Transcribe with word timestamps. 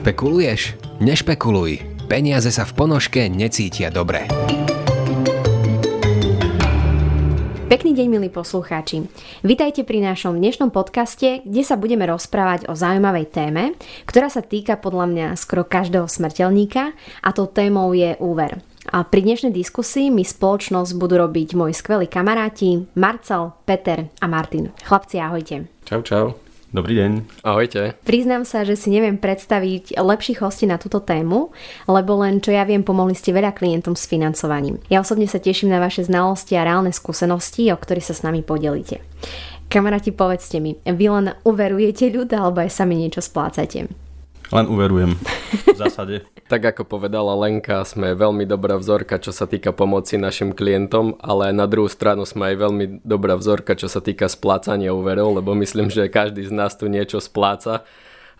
Špekuluješ? 0.00 0.80
Nešpekuluj. 1.04 1.84
Peniaze 2.08 2.48
sa 2.48 2.64
v 2.64 2.72
ponožke 2.72 3.28
necítia 3.28 3.92
dobre. 3.92 4.24
Pekný 7.68 7.92
deň, 7.92 8.08
milí 8.08 8.32
poslucháči. 8.32 9.04
Vítajte 9.44 9.84
pri 9.84 10.00
našom 10.00 10.40
dnešnom 10.40 10.72
podcaste, 10.72 11.44
kde 11.44 11.60
sa 11.60 11.76
budeme 11.76 12.08
rozprávať 12.08 12.72
o 12.72 12.72
zaujímavej 12.72 13.28
téme, 13.28 13.76
ktorá 14.08 14.32
sa 14.32 14.40
týka 14.40 14.80
podľa 14.80 15.04
mňa 15.04 15.26
skoro 15.36 15.68
každého 15.68 16.08
smrteľníka 16.08 16.96
a 17.20 17.28
tou 17.36 17.44
témou 17.52 17.92
je 17.92 18.16
úver. 18.24 18.56
A 18.88 19.04
pri 19.04 19.20
dnešnej 19.20 19.52
diskusii 19.52 20.08
mi 20.08 20.24
spoločnosť 20.24 20.96
budú 20.96 21.20
robiť 21.20 21.52
moji 21.52 21.76
skvelí 21.76 22.08
kamaráti 22.08 22.88
Marcel, 22.96 23.52
Peter 23.68 24.08
a 24.16 24.24
Martin. 24.24 24.72
Chlapci, 24.80 25.20
ahojte. 25.20 25.68
Čau, 25.84 26.00
čau. 26.00 26.49
Dobrý 26.70 27.02
deň. 27.02 27.42
Ahojte. 27.42 27.98
Priznám 28.06 28.46
sa, 28.46 28.62
že 28.62 28.78
si 28.78 28.94
neviem 28.94 29.18
predstaviť 29.18 29.98
lepších 29.98 30.38
hostí 30.38 30.70
na 30.70 30.78
túto 30.78 31.02
tému, 31.02 31.50
lebo 31.90 32.22
len 32.22 32.38
čo 32.38 32.54
ja 32.54 32.62
viem, 32.62 32.86
pomohli 32.86 33.18
ste 33.18 33.34
veľa 33.34 33.58
klientom 33.58 33.98
s 33.98 34.06
financovaním. 34.06 34.78
Ja 34.86 35.02
osobne 35.02 35.26
sa 35.26 35.42
teším 35.42 35.74
na 35.74 35.82
vaše 35.82 36.06
znalosti 36.06 36.54
a 36.54 36.62
reálne 36.62 36.94
skúsenosti, 36.94 37.66
o 37.74 37.76
ktorých 37.76 38.06
sa 38.06 38.14
s 38.14 38.22
nami 38.22 38.46
podelíte. 38.46 39.02
Kamaráti, 39.66 40.14
povedzte 40.14 40.62
mi, 40.62 40.78
vy 40.86 41.06
len 41.10 41.34
uverujete 41.42 42.06
ľud 42.06 42.30
alebo 42.38 42.62
aj 42.62 42.70
sami 42.70 43.02
niečo 43.02 43.18
splácate? 43.18 43.90
Len 44.50 44.66
uverujem. 44.66 45.14
V 45.70 45.78
zásade. 45.78 46.26
tak 46.50 46.74
ako 46.74 46.82
povedala 46.82 47.38
Lenka, 47.38 47.86
sme 47.86 48.18
veľmi 48.18 48.42
dobrá 48.42 48.74
vzorka, 48.74 49.22
čo 49.22 49.30
sa 49.30 49.46
týka 49.46 49.70
pomoci 49.70 50.18
našim 50.18 50.50
klientom, 50.50 51.14
ale 51.22 51.54
na 51.54 51.70
druhú 51.70 51.86
stranu 51.86 52.26
sme 52.26 52.50
aj 52.50 52.56
veľmi 52.58 52.84
dobrá 53.06 53.38
vzorka, 53.38 53.78
čo 53.78 53.86
sa 53.86 54.02
týka 54.02 54.26
splácania 54.26 54.90
úverov, 54.90 55.38
lebo 55.38 55.54
myslím, 55.54 55.86
že 55.86 56.10
každý 56.10 56.42
z 56.42 56.50
nás 56.50 56.74
tu 56.74 56.90
niečo 56.90 57.22
spláca 57.22 57.86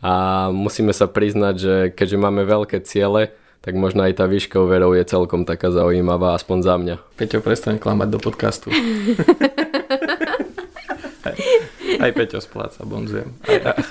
a 0.03 0.51
musíme 0.51 0.91
sa 0.91 1.07
priznať, 1.07 1.55
že 1.55 1.75
keďže 1.95 2.19
máme 2.19 2.43
veľké 2.43 2.83
ciele, 2.83 3.31
tak 3.63 3.79
možno 3.79 4.03
aj 4.03 4.19
tá 4.19 4.27
výška 4.27 4.59
úverov 4.59 4.99
je 4.99 5.07
celkom 5.07 5.47
taká 5.47 5.71
zaujímavá, 5.71 6.35
aspoň 6.35 6.59
za 6.67 6.75
mňa. 6.75 6.97
Peťo, 7.15 7.39
prestaň 7.39 7.79
klamať 7.79 8.09
do 8.11 8.19
podcastu. 8.19 8.75
Aj 12.01 12.11
Peťo 12.17 12.41
spláca, 12.41 12.81
bonzujem. 12.89 13.37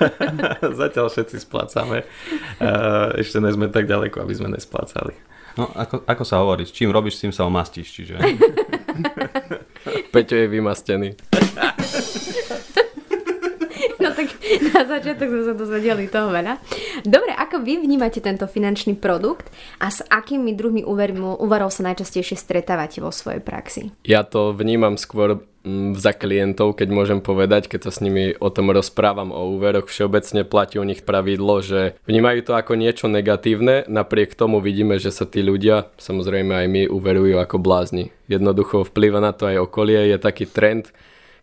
Zatiaľ 0.81 1.13
všetci 1.13 1.37
splácame. 1.45 2.09
Ešte 3.21 3.37
nie 3.37 3.53
sme 3.53 3.69
tak 3.69 3.85
ďaleko, 3.85 4.25
aby 4.25 4.33
sme 4.33 4.49
nesplácali. 4.49 5.13
No, 5.57 5.69
ako, 5.77 6.07
ako 6.09 6.23
sa 6.25 6.41
hovorí, 6.41 6.65
čím 6.65 6.89
robíš, 6.89 7.19
s 7.19 7.23
tým 7.27 7.33
sa 7.35 7.45
omastíš, 7.45 7.87
čiže... 7.91 8.15
Peťo 10.13 10.35
je 10.35 10.47
vymastený. 10.49 11.09
Tak 14.19 14.35
na 14.75 14.81
začiatok 14.83 15.31
sme 15.31 15.43
sa 15.47 15.53
dozvedeli 15.55 16.11
toho 16.11 16.27
veľa. 16.27 16.59
Dobre, 17.07 17.31
ako 17.31 17.63
vy 17.63 17.79
vnímate 17.79 18.19
tento 18.19 18.43
finančný 18.51 18.99
produkt 18.99 19.47
a 19.79 19.87
s 19.87 20.03
akými 20.03 20.51
druhmi 20.51 20.83
úverov 20.83 21.71
sa 21.71 21.87
najčastejšie 21.87 22.35
stretávate 22.35 22.99
vo 22.99 23.15
svojej 23.15 23.39
praxi? 23.39 23.95
Ja 24.03 24.27
to 24.27 24.51
vnímam 24.51 24.99
skôr 24.99 25.47
mm, 25.63 25.95
za 25.95 26.11
klientov, 26.11 26.75
keď 26.75 26.87
môžem 26.91 27.19
povedať, 27.23 27.71
keď 27.71 27.87
sa 27.87 27.91
s 27.95 28.03
nimi 28.03 28.35
o 28.35 28.51
tom 28.51 28.75
rozprávam 28.75 29.31
o 29.31 29.55
úveroch, 29.55 29.87
všeobecne 29.87 30.43
platí 30.43 30.75
u 30.75 30.83
nich 30.83 31.07
pravidlo, 31.07 31.63
že 31.63 31.95
vnímajú 32.03 32.51
to 32.51 32.59
ako 32.59 32.75
niečo 32.75 33.07
negatívne, 33.07 33.87
napriek 33.87 34.35
tomu 34.35 34.59
vidíme, 34.59 34.99
že 34.99 35.15
sa 35.15 35.23
tí 35.23 35.39
ľudia, 35.39 35.95
samozrejme 35.95 36.59
aj 36.59 36.67
my, 36.67 36.81
uverujú 36.91 37.39
ako 37.39 37.55
blázni. 37.55 38.11
Jednoducho 38.27 38.83
vplyva 38.83 39.23
na 39.23 39.31
to 39.31 39.47
aj 39.47 39.63
okolie, 39.63 40.11
je 40.11 40.19
taký 40.19 40.43
trend, 40.43 40.91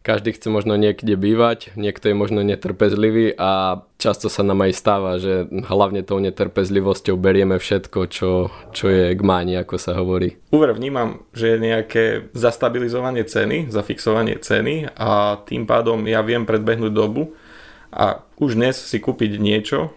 každý 0.07 0.39
chce 0.39 0.55
možno 0.55 0.79
niekde 0.79 1.19
bývať, 1.19 1.75
niekto 1.75 2.07
je 2.07 2.15
možno 2.15 2.47
netrpezlivý 2.47 3.35
a 3.35 3.83
často 3.99 4.31
sa 4.31 4.47
nám 4.47 4.63
aj 4.63 4.73
stáva, 4.79 5.19
že 5.19 5.51
hlavne 5.51 6.07
tou 6.07 6.23
netrpezlivosťou 6.23 7.19
berieme 7.19 7.59
všetko, 7.59 7.99
čo, 8.07 8.31
čo 8.71 8.87
je 8.87 9.19
k 9.19 9.23
máni, 9.27 9.59
ako 9.59 9.75
sa 9.83 9.99
hovorí. 9.99 10.39
Úver 10.55 10.79
vnímam, 10.79 11.27
že 11.35 11.59
je 11.59 11.59
nejaké 11.59 12.05
zastabilizovanie 12.39 13.27
ceny, 13.27 13.67
zafixovanie 13.67 14.39
ceny 14.39 14.95
a 14.95 15.43
tým 15.43 15.67
pádom 15.67 16.07
ja 16.07 16.23
viem 16.23 16.47
predbehnúť 16.47 16.95
dobu 16.95 17.35
a 17.91 18.23
už 18.39 18.55
dnes 18.55 18.79
si 18.79 19.03
kúpiť 19.03 19.43
niečo 19.43 19.91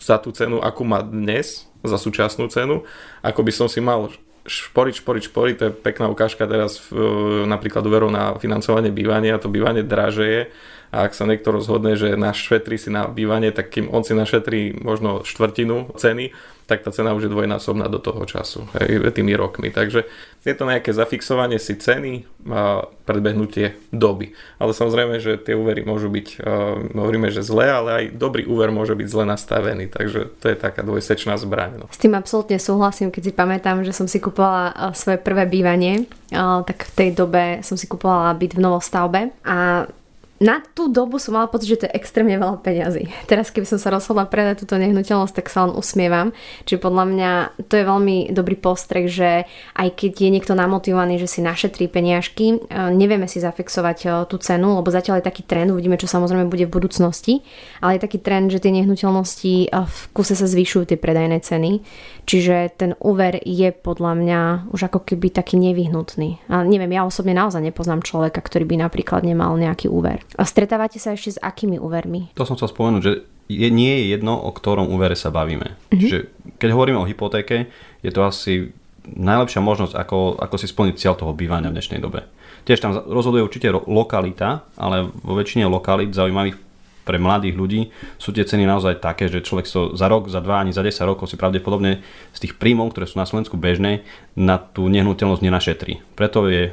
za 0.00 0.16
tú 0.16 0.32
cenu, 0.32 0.64
akú 0.64 0.88
má 0.88 1.04
dnes, 1.04 1.68
za 1.84 2.00
súčasnú 2.00 2.48
cenu, 2.48 2.88
ako 3.20 3.40
by 3.44 3.52
som 3.52 3.68
si 3.68 3.84
mal 3.84 4.08
šporiť, 4.42 4.94
šporiť, 5.02 5.22
šporiť, 5.30 5.54
to 5.58 5.64
je 5.70 5.72
pekná 5.72 6.10
ukážka 6.10 6.46
teraz 6.50 6.82
v, 6.90 7.46
napríklad 7.46 7.86
úverov 7.86 8.10
na 8.10 8.34
financovanie 8.38 8.90
bývania, 8.90 9.38
to 9.38 9.46
bývanie 9.46 9.86
dražeje 9.86 10.50
a 10.92 11.08
ak 11.08 11.16
sa 11.16 11.24
niekto 11.24 11.48
rozhodne, 11.56 11.96
že 11.96 12.20
našetrí 12.20 12.76
si 12.76 12.92
na 12.92 13.08
bývanie, 13.08 13.48
tak 13.48 13.72
kým 13.72 13.88
on 13.88 14.04
si 14.04 14.12
našetrí 14.12 14.84
možno 14.84 15.24
štvrtinu 15.24 15.96
ceny, 15.96 16.36
tak 16.62 16.86
tá 16.86 16.94
cena 16.94 17.10
už 17.12 17.26
je 17.26 17.34
dvojnásobná 17.34 17.90
do 17.90 17.98
toho 17.98 18.22
času, 18.22 18.64
hej, 18.78 19.02
tými 19.12 19.34
rokmi. 19.34 19.74
Takže 19.74 20.06
je 20.46 20.54
to 20.54 20.64
nejaké 20.64 20.94
zafixovanie 20.94 21.58
si 21.58 21.74
ceny 21.74 22.22
a 22.48 22.86
predbehnutie 23.08 23.76
doby. 23.90 24.32
Ale 24.62 24.70
samozrejme, 24.70 25.18
že 25.18 25.42
tie 25.42 25.58
úvery 25.58 25.82
môžu 25.82 26.06
byť, 26.08 26.44
hovoríme, 26.94 27.34
že 27.34 27.42
zlé, 27.42 27.66
ale 27.72 27.90
aj 27.92 28.04
dobrý 28.14 28.46
úver 28.46 28.70
môže 28.70 28.94
byť 28.94 29.08
zle 29.10 29.24
nastavený. 29.26 29.90
Takže 29.90 30.38
to 30.38 30.46
je 30.48 30.56
taká 30.56 30.86
dvojsečná 30.86 31.34
zbraň. 31.36 31.82
No. 31.82 31.86
S 31.90 31.98
tým 31.98 32.14
absolútne 32.14 32.56
súhlasím, 32.62 33.10
keď 33.10 33.22
si 33.26 33.32
pamätám, 33.34 33.82
že 33.82 33.92
som 33.92 34.06
si 34.06 34.22
kupovala 34.22 34.94
svoje 34.94 35.18
prvé 35.18 35.50
bývanie, 35.50 36.06
tak 36.32 36.88
v 36.88 36.92
tej 36.94 37.10
dobe 37.12 37.60
som 37.66 37.74
si 37.74 37.90
kupovala 37.90 38.32
byt 38.38 38.54
v 38.54 38.60
novostavbe 38.62 39.20
a 39.44 39.90
na 40.42 40.58
tú 40.74 40.90
dobu 40.90 41.22
som 41.22 41.38
mala 41.38 41.46
pocit, 41.46 41.70
že 41.70 41.78
to 41.78 41.86
je 41.86 41.94
extrémne 41.94 42.34
veľa 42.34 42.58
peňazí. 42.66 43.06
Teraz, 43.30 43.54
keby 43.54 43.62
som 43.62 43.78
sa 43.78 43.94
rozhodla 43.94 44.26
predať 44.26 44.66
túto 44.66 44.74
nehnuteľnosť, 44.74 45.38
tak 45.38 45.46
sa 45.46 45.64
len 45.64 45.78
usmievam. 45.78 46.34
Čiže 46.66 46.82
podľa 46.82 47.04
mňa 47.06 47.30
to 47.70 47.78
je 47.78 47.84
veľmi 47.86 48.16
dobrý 48.34 48.58
postreh, 48.58 49.06
že 49.06 49.46
aj 49.78 49.88
keď 49.94 50.12
je 50.18 50.30
niekto 50.34 50.58
namotivovaný, 50.58 51.22
že 51.22 51.30
si 51.30 51.40
našetrí 51.46 51.86
peniažky, 51.86 52.58
e, 52.58 52.76
nevieme 52.90 53.30
si 53.30 53.38
zafixovať 53.38 53.98
e, 54.02 54.06
tú 54.26 54.42
cenu, 54.42 54.82
lebo 54.82 54.90
zatiaľ 54.90 55.22
je 55.22 55.28
taký 55.30 55.46
trend, 55.46 55.70
uvidíme, 55.70 55.94
čo 55.94 56.10
samozrejme 56.10 56.50
bude 56.50 56.66
v 56.66 56.74
budúcnosti, 56.74 57.46
ale 57.78 57.96
je 57.96 58.04
taký 58.04 58.18
trend, 58.18 58.50
že 58.50 58.58
tie 58.58 58.74
nehnuteľnosti 58.74 59.54
e, 59.62 59.66
v 59.70 59.98
kuse 60.10 60.34
sa 60.34 60.50
zvyšujú 60.50 60.90
tie 60.90 60.98
predajné 60.98 61.38
ceny. 61.38 61.78
Čiže 62.26 62.78
ten 62.78 62.90
úver 63.02 63.38
je 63.42 63.70
podľa 63.70 64.12
mňa 64.18 64.40
už 64.70 64.90
ako 64.90 65.06
keby 65.06 65.34
taký 65.34 65.58
nevyhnutný. 65.58 66.38
A 66.50 66.62
neviem, 66.62 66.94
ja 66.94 67.02
osobne 67.02 67.34
naozaj 67.34 67.62
nepoznám 67.62 68.06
človeka, 68.06 68.38
ktorý 68.38 68.66
by 68.66 68.76
napríklad 68.86 69.26
nemal 69.26 69.58
nejaký 69.58 69.90
úver. 69.90 70.22
A 70.36 70.42
stretávate 70.48 70.96
sa 70.96 71.12
ešte 71.12 71.36
s 71.36 71.38
akými 71.42 71.76
úvermi? 71.76 72.32
To 72.36 72.48
som 72.48 72.56
chcel 72.56 72.72
spomenúť, 72.72 73.02
že 73.02 73.12
je, 73.52 73.68
nie 73.68 73.92
je 74.00 74.04
jedno, 74.16 74.38
o 74.38 74.50
ktorom 74.52 74.88
úvere 74.88 75.18
sa 75.18 75.28
bavíme. 75.28 75.76
Mm-hmm. 75.76 76.00
Čiže 76.00 76.18
keď 76.56 76.68
hovoríme 76.72 76.98
o 77.00 77.08
hypotéke, 77.08 77.68
je 78.00 78.10
to 78.12 78.24
asi 78.24 78.72
najlepšia 79.02 79.60
možnosť, 79.60 79.94
ako, 79.98 80.38
ako 80.38 80.56
si 80.56 80.66
splniť 80.70 80.94
cieľ 80.94 81.14
toho 81.18 81.34
bývania 81.34 81.68
v 81.68 81.76
dnešnej 81.76 81.98
dobe. 81.98 82.22
Tiež 82.62 82.78
tam 82.78 82.94
rozhoduje 82.94 83.42
určite 83.42 83.74
lokalita, 83.74 84.62
ale 84.78 85.10
vo 85.10 85.34
väčšine 85.34 85.66
lokalít 85.66 86.14
zaujímavých 86.14 86.54
pre 87.02 87.18
mladých 87.18 87.58
ľudí 87.58 87.80
sú 88.14 88.30
tie 88.30 88.46
ceny 88.46 88.62
naozaj 88.62 89.02
také, 89.02 89.26
že 89.26 89.42
človek 89.42 89.66
to 89.66 89.98
za 89.98 90.06
rok, 90.06 90.30
za 90.30 90.38
dva, 90.38 90.62
ani 90.62 90.70
za 90.70 90.86
10 90.86 91.02
rokov 91.02 91.26
si 91.26 91.34
pravdepodobne 91.34 91.98
z 92.30 92.38
tých 92.38 92.54
príjmov, 92.54 92.94
ktoré 92.94 93.10
sú 93.10 93.18
na 93.18 93.26
Slovensku 93.26 93.58
bežné, 93.58 94.06
na 94.38 94.62
tú 94.62 94.86
nehnuteľnosť 94.86 95.42
nenašetrí. 95.42 96.14
Preto 96.14 96.46
je 96.46 96.70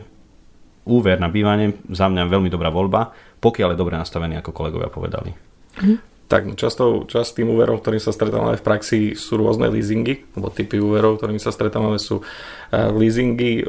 úver 0.86 1.18
na 1.18 1.34
bývanie 1.34 1.78
za 1.90 2.06
mňa 2.10 2.30
veľmi 2.30 2.50
dobrá 2.54 2.70
voľba, 2.70 3.14
pokiaľ 3.40 3.74
je 3.74 3.82
dobre 3.82 3.96
nastavený, 3.96 4.40
ako 4.40 4.52
kolegovia 4.52 4.92
povedali. 4.92 5.32
Mhm. 5.80 6.19
Tak 6.30 6.54
často, 6.62 7.10
častým 7.10 7.50
úverom, 7.50 7.82
ktorým 7.82 7.98
sa 7.98 8.14
stretávame 8.14 8.54
v 8.54 8.62
praxi, 8.62 9.18
sú 9.18 9.42
rôzne 9.42 9.66
leasingy, 9.66 10.30
alebo 10.38 10.54
typy 10.54 10.78
úverov, 10.78 11.18
ktorými 11.18 11.42
sa 11.42 11.50
stretávame 11.50 11.98
sú 11.98 12.22
uh, 12.22 12.94
leasingy, 12.94 13.66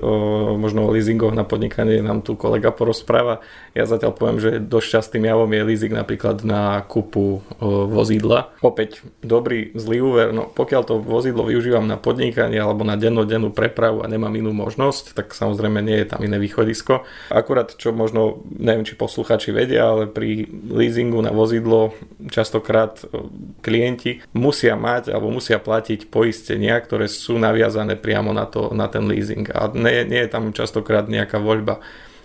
možno 0.61 0.85
o 0.85 0.93
leasingoch 0.93 1.33
na 1.33 1.49
podnikanie 1.49 2.05
nám 2.05 2.21
tu 2.21 2.37
kolega 2.37 2.69
porozpráva. 2.69 3.41
Ja 3.73 3.89
zatiaľ 3.89 4.13
poviem, 4.13 4.39
že 4.45 4.61
dosť 4.61 4.89
častým 4.93 5.25
javom 5.25 5.49
je 5.49 5.63
leasing 5.65 5.95
napríklad 5.95 6.45
na 6.45 6.85
kúpu 6.85 7.41
vozidla. 7.65 8.53
Opäť 8.61 9.01
dobrý, 9.25 9.73
zlý 9.73 9.99
úver, 10.05 10.29
no 10.37 10.45
pokiaľ 10.51 10.83
to 10.85 10.95
vozidlo 11.01 11.49
využívam 11.49 11.89
na 11.89 11.97
podnikanie 11.97 12.61
alebo 12.61 12.85
na 12.85 13.01
dennodennú 13.01 13.55
prepravu 13.57 14.05
a 14.05 14.11
nemám 14.11 14.37
inú 14.37 14.53
možnosť, 14.53 15.17
tak 15.17 15.33
samozrejme 15.33 15.81
nie 15.81 16.03
je 16.05 16.11
tam 16.13 16.21
iné 16.21 16.37
východisko. 16.37 17.09
Akurát 17.33 17.73
čo 17.79 17.97
možno, 17.97 18.45
neviem 18.53 18.85
či 18.85 19.01
posluchači 19.01 19.55
vedia, 19.55 19.89
ale 19.89 20.11
pri 20.11 20.45
leasingu 20.51 21.23
na 21.25 21.33
vozidlo 21.33 21.95
často 22.29 22.50
častokrát 22.51 22.99
e, 23.07 23.31
klienti 23.63 24.27
musia 24.35 24.75
mať 24.75 25.15
alebo 25.15 25.31
musia 25.31 25.63
platiť 25.63 26.11
poistenia, 26.11 26.75
ktoré 26.83 27.07
sú 27.07 27.39
naviazané 27.39 27.95
priamo 27.95 28.35
na, 28.35 28.51
to, 28.51 28.75
na 28.75 28.91
ten 28.91 29.07
leasing. 29.07 29.47
A 29.55 29.71
nie, 29.71 30.03
nie 30.11 30.27
je 30.27 30.31
tam 30.35 30.51
častokrát 30.51 31.07
nejaká 31.07 31.39
voľba 31.39 31.79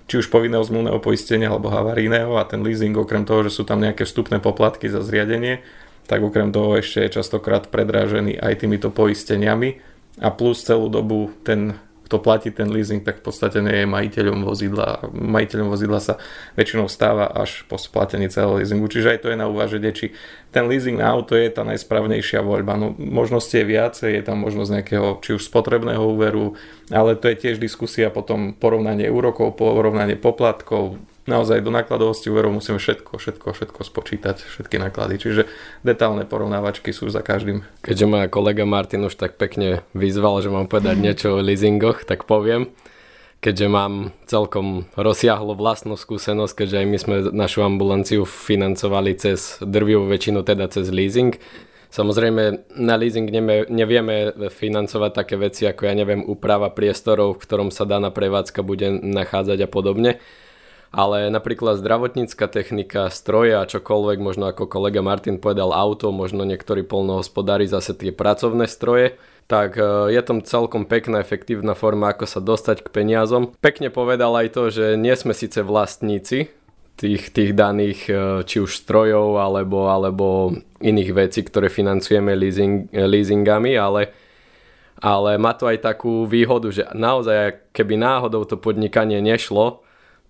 či 0.09 0.17
už 0.17 0.33
povinného 0.33 0.65
zmluvného 0.65 0.97
poistenia 0.97 1.53
alebo 1.53 1.69
havarijného 1.69 2.33
a 2.41 2.49
ten 2.49 2.65
leasing 2.65 2.97
okrem 2.97 3.21
toho, 3.21 3.45
že 3.45 3.53
sú 3.53 3.69
tam 3.69 3.77
nejaké 3.85 4.09
vstupné 4.09 4.41
poplatky 4.41 4.89
za 4.89 5.05
zriadenie, 5.05 5.61
tak 6.09 6.25
okrem 6.25 6.49
toho 6.49 6.81
ešte 6.81 7.05
je 7.05 7.21
častokrát 7.21 7.69
predrážený 7.69 8.41
aj 8.41 8.65
týmito 8.65 8.89
poisteniami 8.89 9.77
a 10.21 10.29
plus 10.33 10.61
celú 10.65 10.89
dobu 10.89 11.33
ten 11.45 11.77
kto 12.05 12.21
platí 12.21 12.53
ten 12.53 12.69
leasing, 12.69 13.01
tak 13.01 13.19
v 13.19 13.25
podstate 13.25 13.65
nie 13.65 13.83
je 13.83 13.87
majiteľom 13.89 14.45
vozidla. 14.45 15.09
Majiteľom 15.09 15.73
vozidla 15.73 15.97
sa 15.97 16.21
väčšinou 16.53 16.85
stáva 16.85 17.25
až 17.33 17.65
po 17.65 17.81
splatení 17.81 18.29
celého 18.29 18.61
leasingu, 18.61 18.85
čiže 18.85 19.17
aj 19.17 19.19
to 19.25 19.33
je 19.33 19.37
na 19.41 19.49
uváženie, 19.49 19.89
či 19.89 20.13
ten 20.53 20.69
leasing 20.69 21.01
na 21.01 21.09
auto 21.09 21.33
je 21.33 21.49
tá 21.49 21.65
najsprávnejšia 21.65 22.45
voľba. 22.45 22.77
No, 22.77 22.93
možnosti 22.93 23.57
je 23.57 23.65
viacej, 23.65 24.21
je 24.21 24.23
tam 24.23 24.45
možnosť 24.45 24.71
nejakého 24.71 25.07
či 25.25 25.35
už 25.35 25.49
spotrebného 25.49 26.05
úveru, 26.05 26.53
ale 26.93 27.17
to 27.17 27.25
je 27.33 27.41
tiež 27.41 27.57
diskusia 27.57 28.13
potom 28.13 28.53
porovnanie 28.53 29.09
úrokov, 29.09 29.57
porovnanie 29.57 30.13
poplatkov, 30.15 31.01
naozaj 31.25 31.61
do 31.65 31.73
nákladovosti 31.73 32.29
úverov 32.29 32.53
musíme 32.53 32.77
všetko, 32.77 33.17
všetko, 33.17 33.47
všetko 33.53 33.79
spočítať, 33.81 34.37
všetky 34.45 34.77
náklady. 34.77 35.17
Čiže 35.17 35.41
detálne 35.81 36.23
porovnávačky 36.25 36.93
sú 36.93 37.09
za 37.09 37.25
každým. 37.25 37.65
Keďže 37.81 38.05
ma 38.05 38.29
kolega 38.29 38.63
Martin 38.65 39.05
už 39.05 39.17
tak 39.17 39.37
pekne 39.37 39.81
vyzval, 39.97 40.41
že 40.45 40.53
mám 40.53 40.69
povedať 40.69 40.97
niečo 41.01 41.37
o 41.37 41.43
leasingoch, 41.43 42.05
tak 42.05 42.29
poviem. 42.29 42.69
Keďže 43.43 43.67
mám 43.69 43.93
celkom 44.25 44.89
rozsiahlo 44.97 45.53
vlastnú 45.53 45.99
skúsenosť, 45.99 46.65
keďže 46.65 46.77
aj 46.81 46.87
my 46.87 46.97
sme 46.97 47.15
našu 47.29 47.61
ambulanciu 47.61 48.25
financovali 48.25 49.13
cez 49.17 49.61
drvivú 49.61 50.09
väčšinu, 50.09 50.41
teda 50.45 50.69
cez 50.71 50.89
leasing, 50.89 51.37
Samozrejme, 51.95 52.75
na 52.75 52.99
leasing 52.99 53.31
nevieme 53.71 54.35
financovať 54.51 55.11
také 55.15 55.39
veci 55.39 55.63
ako, 55.63 55.87
ja 55.87 55.95
neviem, 55.95 56.27
úprava 56.27 56.67
priestorov, 56.67 57.39
v 57.39 57.43
ktorom 57.47 57.69
sa 57.71 57.87
daná 57.87 58.11
prevádzka 58.11 58.67
bude 58.67 58.91
nachádzať 58.99 59.63
a 59.63 59.69
podobne 59.71 60.19
ale 60.95 61.27
napríklad 61.27 61.75
zdravotnícka 61.83 62.47
technika, 62.47 63.11
stroje 63.11 63.59
a 63.59 63.67
čokoľvek, 63.67 64.17
možno 64.23 64.47
ako 64.47 64.71
kolega 64.71 65.03
Martin 65.03 65.43
povedal 65.43 65.75
auto, 65.75 66.15
možno 66.15 66.47
niektorí 66.47 66.87
polnohospodári 66.87 67.67
zase 67.67 67.91
tie 67.99 68.15
pracovné 68.15 68.63
stroje, 68.71 69.19
tak 69.51 69.75
e, 69.75 70.15
je 70.15 70.21
tam 70.23 70.39
celkom 70.39 70.87
pekná, 70.87 71.19
efektívna 71.19 71.75
forma, 71.75 72.15
ako 72.15 72.23
sa 72.23 72.39
dostať 72.39 72.87
k 72.87 72.95
peniazom. 72.95 73.51
Pekne 73.59 73.91
povedal 73.91 74.31
aj 74.39 74.47
to, 74.55 74.71
že 74.71 74.95
nie 74.95 75.11
sme 75.19 75.35
síce 75.35 75.59
vlastníci 75.67 76.55
tých, 76.95 77.27
tých 77.35 77.51
daných 77.51 77.99
e, 78.07 78.13
či 78.47 78.63
už 78.63 78.71
strojov 78.79 79.35
alebo, 79.35 79.91
alebo 79.91 80.55
iných 80.79 81.11
vecí, 81.11 81.43
ktoré 81.43 81.67
financujeme 81.67 82.31
leasing, 82.31 82.87
leasingami, 82.95 83.75
ale 83.75 84.15
ale 84.95 85.35
má 85.35 85.51
to 85.51 85.67
aj 85.67 85.83
takú 85.83 86.23
výhodu, 86.23 86.71
že 86.71 86.87
naozaj 86.95 87.67
keby 87.75 87.99
náhodou 87.99 88.47
to 88.47 88.55
podnikanie 88.55 89.19
nešlo, 89.19 89.83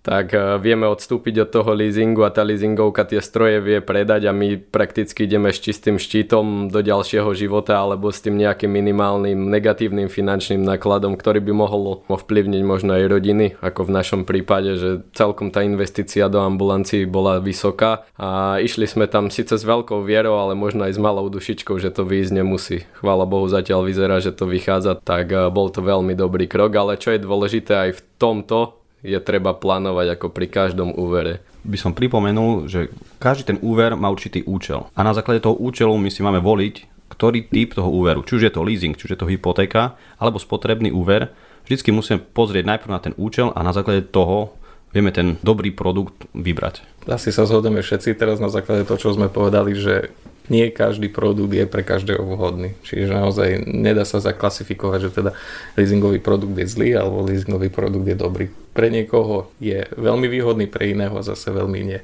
tak 0.06 0.38
eh, 0.38 0.62
vieme 0.62 0.86
odstúpiť 0.86 1.44
od 1.44 1.50
toho 1.50 1.74
leasingu 1.74 2.22
a 2.22 2.30
tá 2.30 2.46
leasingovka 2.46 3.10
tie 3.10 3.20
stroje 3.26 3.58
vie 3.66 3.82
predať 3.82 4.30
a 4.30 4.32
my 4.32 4.62
prakticky 4.62 5.26
ideme 5.26 5.50
s 5.50 5.58
čistým 5.58 5.98
štítom 5.98 6.70
do 6.70 6.80
ďalšieho 6.86 7.34
života 7.34 7.82
alebo 7.82 8.14
s 8.14 8.22
tým 8.22 8.38
nejakým 8.38 8.70
minimálnym 8.70 9.50
negatívnym 9.50 10.06
finančným 10.06 10.62
nákladom, 10.62 11.18
ktorý 11.18 11.42
by 11.42 11.54
mohol 11.58 12.06
ovplyvniť 12.06 12.62
možno 12.62 12.94
aj 12.94 13.04
rodiny, 13.10 13.46
ako 13.66 13.90
v 13.90 13.96
našom 13.98 14.22
prípade, 14.30 14.78
že 14.78 14.90
celkom 15.18 15.50
tá 15.50 15.66
investícia 15.66 16.30
do 16.30 16.38
ambulancií 16.38 17.10
bola 17.10 17.42
vysoká 17.42 18.06
a 18.22 18.62
išli 18.62 18.86
sme 18.86 19.10
tam 19.10 19.34
síce 19.34 19.58
s 19.58 19.66
veľkou 19.66 20.06
vierou, 20.06 20.38
ale 20.38 20.54
možno 20.54 20.86
aj 20.86 20.94
s 20.94 21.02
malou 21.02 21.26
dušičkou, 21.34 21.82
že 21.82 21.90
to 21.90 22.06
výjsť 22.06 22.32
nemusí. 22.38 22.78
Chvála 23.02 23.26
Bohu, 23.26 23.50
zatiaľ 23.50 23.90
vyzerá, 23.90 24.22
že 24.22 24.30
to 24.38 24.46
vychádza, 24.46 25.02
tak 25.02 25.34
eh, 25.34 25.50
bol 25.50 25.74
to 25.74 25.82
veľmi 25.82 26.14
dobrý 26.14 26.46
krok, 26.46 26.78
ale 26.78 27.02
čo 27.02 27.10
je 27.10 27.26
dôležité 27.26 27.90
aj 27.90 27.92
v 27.98 28.02
tomto, 28.22 28.85
je 29.06 29.20
treba 29.22 29.54
plánovať 29.54 30.18
ako 30.18 30.34
pri 30.34 30.50
každom 30.50 30.98
úvere. 30.98 31.46
By 31.62 31.78
som 31.78 31.94
pripomenul, 31.94 32.66
že 32.66 32.90
každý 33.22 33.54
ten 33.54 33.60
úver 33.62 33.94
má 33.94 34.10
určitý 34.10 34.42
účel. 34.50 34.90
A 34.98 35.06
na 35.06 35.14
základe 35.14 35.46
toho 35.46 35.54
účelu 35.54 35.94
my 35.94 36.10
si 36.10 36.26
máme 36.26 36.42
voliť, 36.42 37.06
ktorý 37.14 37.46
typ 37.46 37.78
toho 37.78 37.94
úveru, 37.94 38.26
či 38.26 38.42
už 38.42 38.50
je 38.50 38.54
to 38.54 38.66
leasing, 38.66 38.98
či 38.98 39.06
už 39.06 39.14
je 39.14 39.22
to 39.22 39.30
hypotéka, 39.30 39.94
alebo 40.18 40.42
spotrebný 40.42 40.90
úver, 40.90 41.30
vždycky 41.70 41.94
musíme 41.94 42.18
pozrieť 42.18 42.66
najprv 42.66 42.92
na 42.92 43.02
ten 43.02 43.14
účel 43.16 43.54
a 43.54 43.62
na 43.62 43.72
základe 43.72 44.10
toho 44.10 44.58
vieme 44.90 45.14
ten 45.14 45.38
dobrý 45.46 45.70
produkt 45.76 46.26
vybrať. 46.34 46.82
Asi 47.06 47.30
sa 47.30 47.46
zhodneme 47.46 47.86
všetci 47.86 48.18
teraz 48.18 48.42
na 48.42 48.50
základe 48.50 48.88
toho, 48.88 48.98
čo 48.98 49.14
sme 49.14 49.30
povedali, 49.30 49.78
že 49.78 50.10
nie 50.50 50.70
každý 50.70 51.10
produkt 51.10 51.54
je 51.54 51.66
pre 51.66 51.82
každého 51.82 52.22
vhodný. 52.22 52.78
Čiže 52.86 53.12
naozaj 53.12 53.66
nedá 53.66 54.06
sa 54.06 54.22
zaklasifikovať, 54.22 55.00
že 55.02 55.12
teda 55.12 55.32
leasingový 55.78 56.22
produkt 56.22 56.56
je 56.58 56.68
zlý 56.70 56.98
alebo 56.98 57.26
leasingový 57.26 57.70
produkt 57.74 58.06
je 58.06 58.18
dobrý. 58.18 58.46
Pre 58.76 58.88
niekoho 58.92 59.50
je 59.58 59.88
veľmi 59.96 60.28
výhodný, 60.30 60.66
pre 60.70 60.92
iného 60.92 61.16
zase 61.26 61.50
veľmi 61.50 61.80
nie. 61.82 62.00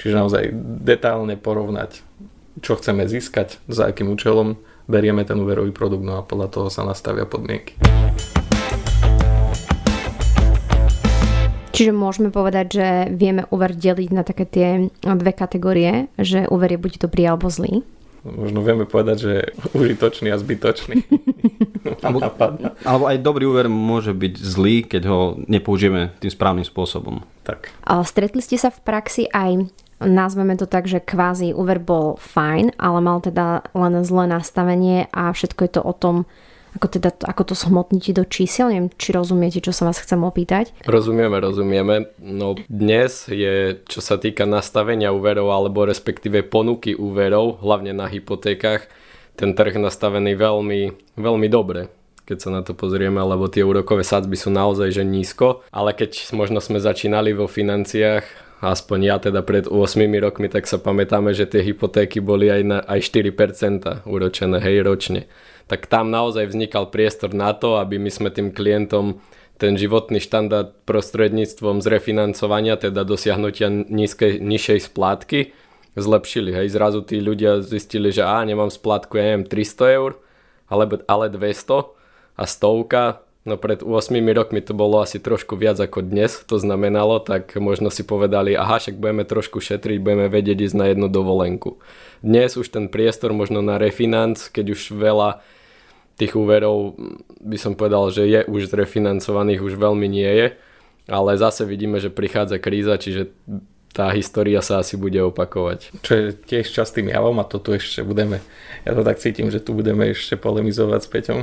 Čiže 0.00 0.14
naozaj 0.18 0.42
detálne 0.82 1.38
porovnať, 1.38 2.02
čo 2.62 2.78
chceme 2.78 3.06
získať, 3.06 3.62
za 3.70 3.90
akým 3.90 4.10
účelom 4.10 4.58
berieme 4.84 5.24
ten 5.24 5.40
úverový 5.40 5.72
produkt, 5.72 6.04
no 6.04 6.20
a 6.20 6.26
podľa 6.26 6.48
toho 6.52 6.68
sa 6.68 6.84
nastavia 6.84 7.24
podmienky. 7.24 7.76
Čiže 11.74 11.90
môžeme 11.90 12.30
povedať, 12.30 12.66
že 12.70 12.86
vieme 13.10 13.50
úver 13.50 13.74
deliť 13.74 14.10
na 14.14 14.22
také 14.22 14.46
tie 14.46 14.68
dve 15.02 15.32
kategórie, 15.34 16.06
že 16.14 16.46
úver 16.46 16.74
je 16.74 16.78
buď 16.78 16.92
dobrý 17.02 17.26
alebo 17.26 17.50
zlý. 17.50 17.82
Možno 18.24 18.64
vieme 18.64 18.88
povedať, 18.88 19.16
že 19.20 19.32
užitočný 19.76 20.32
a 20.32 20.40
zbytočný. 20.40 21.04
alebo, 22.06 22.24
alebo 22.80 23.04
aj 23.04 23.20
dobrý 23.20 23.44
úver 23.44 23.68
môže 23.68 24.16
byť 24.16 24.34
zlý, 24.40 24.76
keď 24.88 25.02
ho 25.12 25.20
nepoužijeme 25.44 26.16
tým 26.24 26.32
správnym 26.32 26.64
spôsobom. 26.64 27.20
Tak. 27.44 27.68
A 27.84 28.00
stretli 28.00 28.40
ste 28.40 28.56
sa 28.56 28.72
v 28.72 28.80
praxi 28.80 29.28
aj 29.28 29.68
nazveme 30.02 30.56
to 30.58 30.66
tak, 30.66 30.90
že 30.90 31.04
kvázi 31.04 31.54
úver 31.54 31.78
bol 31.78 32.16
fajn, 32.18 32.76
ale 32.80 32.98
mal 33.00 33.22
teda 33.22 33.62
len 33.72 34.02
zlé 34.02 34.24
nastavenie 34.26 35.06
a 35.14 35.30
všetko 35.30 35.60
je 35.64 35.70
to 35.70 35.82
o 35.82 35.94
tom, 35.94 36.16
ako, 36.74 36.86
teda, 36.90 37.14
ako 37.22 37.42
to 37.50 37.54
zhmotníte 37.54 38.10
do 38.10 38.26
čísel? 38.26 38.68
Neviem, 38.68 38.90
či 38.98 39.14
rozumiete, 39.14 39.62
čo 39.62 39.70
sa 39.70 39.86
vás 39.86 40.02
chcem 40.02 40.18
opýtať. 40.26 40.74
Rozumieme, 40.84 41.38
rozumieme. 41.38 42.10
No 42.18 42.58
dnes 42.66 43.30
je, 43.30 43.78
čo 43.86 44.02
sa 44.02 44.18
týka 44.18 44.42
nastavenia 44.42 45.14
úverov 45.14 45.54
alebo 45.54 45.86
respektíve 45.86 46.42
ponuky 46.42 46.98
úverov, 46.98 47.62
hlavne 47.62 47.94
na 47.94 48.10
hypotékach, 48.10 48.90
ten 49.38 49.54
trh 49.54 49.78
nastavený 49.78 50.34
veľmi, 50.34 50.80
veľmi 51.18 51.48
dobre 51.50 51.90
keď 52.24 52.38
sa 52.40 52.48
na 52.48 52.64
to 52.64 52.72
pozrieme, 52.72 53.20
lebo 53.20 53.52
tie 53.52 53.60
úrokové 53.60 54.00
sadzby 54.00 54.32
sú 54.32 54.48
naozaj 54.48 54.96
že 54.96 55.04
nízko, 55.04 55.60
ale 55.68 55.92
keď 55.92 56.32
možno 56.32 56.56
sme 56.56 56.80
začínali 56.80 57.36
vo 57.36 57.44
financiách, 57.44 58.24
aspoň 58.64 58.98
ja 59.04 59.16
teda 59.20 59.44
pred 59.44 59.68
8 59.68 59.76
rokmi, 60.24 60.48
tak 60.48 60.64
sa 60.64 60.80
pamätáme, 60.80 61.36
že 61.36 61.44
tie 61.44 61.60
hypotéky 61.60 62.24
boli 62.24 62.48
aj, 62.48 62.62
na, 62.64 62.78
aj 62.80 63.12
4% 63.12 64.08
úročené, 64.08 64.56
hej, 64.56 64.80
ročne 64.80 65.28
tak 65.66 65.88
tam 65.88 66.12
naozaj 66.12 66.52
vznikal 66.52 66.92
priestor 66.92 67.32
na 67.32 67.56
to, 67.56 67.80
aby 67.80 67.96
my 67.96 68.12
sme 68.12 68.28
tým 68.28 68.52
klientom 68.52 69.20
ten 69.54 69.78
životný 69.78 70.18
štandard 70.18 70.74
prostredníctvom 70.82 71.78
zrefinancovania, 71.78 72.74
teda 72.74 73.06
dosiahnutia 73.06 73.70
nízkej, 73.70 74.42
nižšej 74.42 74.90
splátky, 74.90 75.54
zlepšili. 75.94 76.50
Hej, 76.50 76.74
zrazu 76.74 77.06
tí 77.06 77.22
ľudia 77.22 77.62
zistili, 77.62 78.10
že 78.10 78.26
á, 78.26 78.42
nemám 78.42 78.68
splátku, 78.68 79.14
ja 79.14 79.30
neviem, 79.30 79.46
300 79.46 79.96
eur, 79.98 80.18
ale, 80.66 80.84
ale 81.06 81.30
200 81.30 81.86
a 82.34 82.44
stovka, 82.44 83.23
no 83.44 83.60
pred 83.60 83.84
8 83.84 84.16
rokmi 84.32 84.64
to 84.64 84.72
bolo 84.72 85.04
asi 85.04 85.20
trošku 85.20 85.56
viac 85.56 85.76
ako 85.76 86.00
dnes, 86.00 86.40
to 86.48 86.56
znamenalo, 86.56 87.20
tak 87.20 87.52
možno 87.60 87.92
si 87.92 88.00
povedali, 88.00 88.56
aha, 88.56 88.80
však 88.80 88.96
budeme 88.96 89.24
trošku 89.28 89.60
šetriť, 89.60 90.00
budeme 90.00 90.26
vedieť 90.32 90.64
ísť 90.64 90.76
na 90.76 90.86
jednu 90.88 91.12
dovolenku. 91.12 91.76
Dnes 92.24 92.56
už 92.56 92.72
ten 92.72 92.88
priestor 92.88 93.36
možno 93.36 93.60
na 93.60 93.76
refinanc, 93.76 94.40
keď 94.48 94.72
už 94.72 94.96
veľa 94.96 95.44
tých 96.16 96.32
úverov 96.38 96.96
by 97.42 97.58
som 97.60 97.76
povedal, 97.76 98.08
že 98.08 98.24
je 98.24 98.40
už 98.48 98.72
zrefinancovaných, 98.72 99.60
už 99.60 99.74
veľmi 99.76 100.06
nie 100.08 100.30
je, 100.30 100.46
ale 101.10 101.36
zase 101.36 101.68
vidíme, 101.68 102.00
že 102.00 102.08
prichádza 102.08 102.56
kríza, 102.56 102.96
čiže 102.96 103.34
tá 103.94 104.10
história 104.10 104.58
sa 104.58 104.82
asi 104.82 104.98
bude 104.98 105.22
opakovať. 105.22 105.94
Čo 106.02 106.12
je 106.18 106.26
tiež 106.34 106.66
častým 106.66 107.14
javom 107.14 107.38
a 107.38 107.46
to 107.46 107.62
tu 107.62 107.78
ešte 107.78 108.02
budeme, 108.02 108.42
ja 108.82 108.90
to 108.90 109.06
tak 109.06 109.22
cítim, 109.22 109.54
že 109.54 109.62
tu 109.62 109.70
budeme 109.70 110.10
ešte 110.10 110.34
polemizovať 110.34 111.00
s 111.00 111.08
Peťom. 111.14 111.40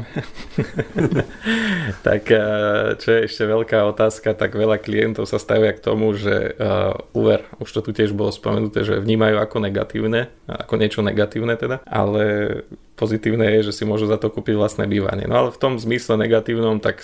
tak 2.07 2.27
eh, 2.27 2.99
čo 2.99 3.07
je 3.07 3.19
ešte 3.31 3.47
veľká 3.47 3.87
otázka, 3.95 4.35
tak 4.35 4.59
veľa 4.59 4.83
klientov 4.83 5.31
sa 5.31 5.39
stavia 5.39 5.71
k 5.71 5.79
tomu, 5.79 6.11
že 6.11 6.59
uh, 6.59 6.91
úver, 7.15 7.47
už 7.63 7.71
to 7.71 7.79
tu 7.79 7.95
tiež 7.95 8.11
bolo 8.11 8.35
spomenuté, 8.35 8.83
že 8.83 8.99
vnímajú 8.99 9.39
ako 9.39 9.57
negatívne, 9.63 10.27
ako 10.51 10.75
niečo 10.75 10.99
negatívne 10.99 11.55
teda, 11.55 11.79
ale 11.87 12.67
pozitívne 13.01 13.49
je, 13.57 13.73
že 13.73 13.81
si 13.81 13.83
môžu 13.89 14.05
za 14.05 14.21
to 14.21 14.29
kúpiť 14.29 14.53
vlastné 14.53 14.85
bývanie. 14.85 15.25
No 15.25 15.41
ale 15.41 15.49
v 15.49 15.57
tom 15.57 15.81
zmysle 15.81 16.21
negatívnom 16.21 16.77
tak 16.77 17.01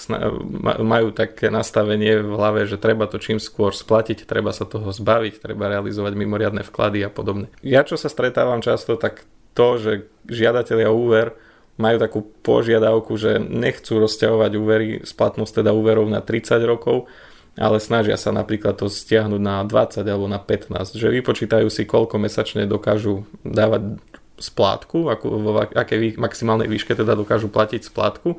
majú 0.77 1.09
také 1.09 1.49
nastavenie 1.49 2.21
v 2.21 2.37
hlave, 2.37 2.69
že 2.69 2.77
treba 2.77 3.09
to 3.09 3.17
čím 3.17 3.41
skôr 3.41 3.73
splatiť, 3.73 4.29
treba 4.29 4.53
sa 4.53 4.69
toho 4.69 4.93
zbaviť, 4.93 5.41
treba 5.41 5.65
realizovať 5.73 6.13
mimoriadne 6.13 6.61
vklady 6.61 7.01
a 7.01 7.09
podobne. 7.09 7.49
Ja 7.65 7.81
čo 7.81 7.97
sa 7.97 8.13
stretávam 8.13 8.61
často, 8.61 8.93
tak 8.93 9.25
to, 9.57 9.81
že 9.81 9.91
žiadatelia 10.29 10.93
úver 10.93 11.33
majú 11.81 11.97
takú 11.97 12.19
požiadavku, 12.45 13.17
že 13.17 13.41
nechcú 13.41 13.97
rozťahovať 13.97 14.51
úvery, 14.53 14.87
splatnosť 15.01 15.65
teda 15.65 15.73
úverov 15.73 16.05
na 16.05 16.21
30 16.21 16.61
rokov, 16.61 17.09
ale 17.57 17.81
snažia 17.81 18.13
sa 18.21 18.29
napríklad 18.29 18.77
to 18.77 18.85
stiahnuť 18.85 19.41
na 19.41 19.65
20 19.65 20.05
alebo 20.05 20.29
na 20.29 20.37
15, 20.37 20.93
že 20.93 21.09
vypočítajú 21.09 21.65
si, 21.73 21.89
koľko 21.89 22.21
mesačne 22.21 22.69
dokážu 22.69 23.25
dávať 23.41 23.97
splátku, 24.37 25.09
ako, 25.09 25.25
vo 25.41 25.51
akej 25.65 26.15
maximálnej 26.17 26.69
výške 26.69 26.93
teda 26.93 27.17
dokážu 27.17 27.49
platiť 27.49 27.89
splátku 27.89 28.37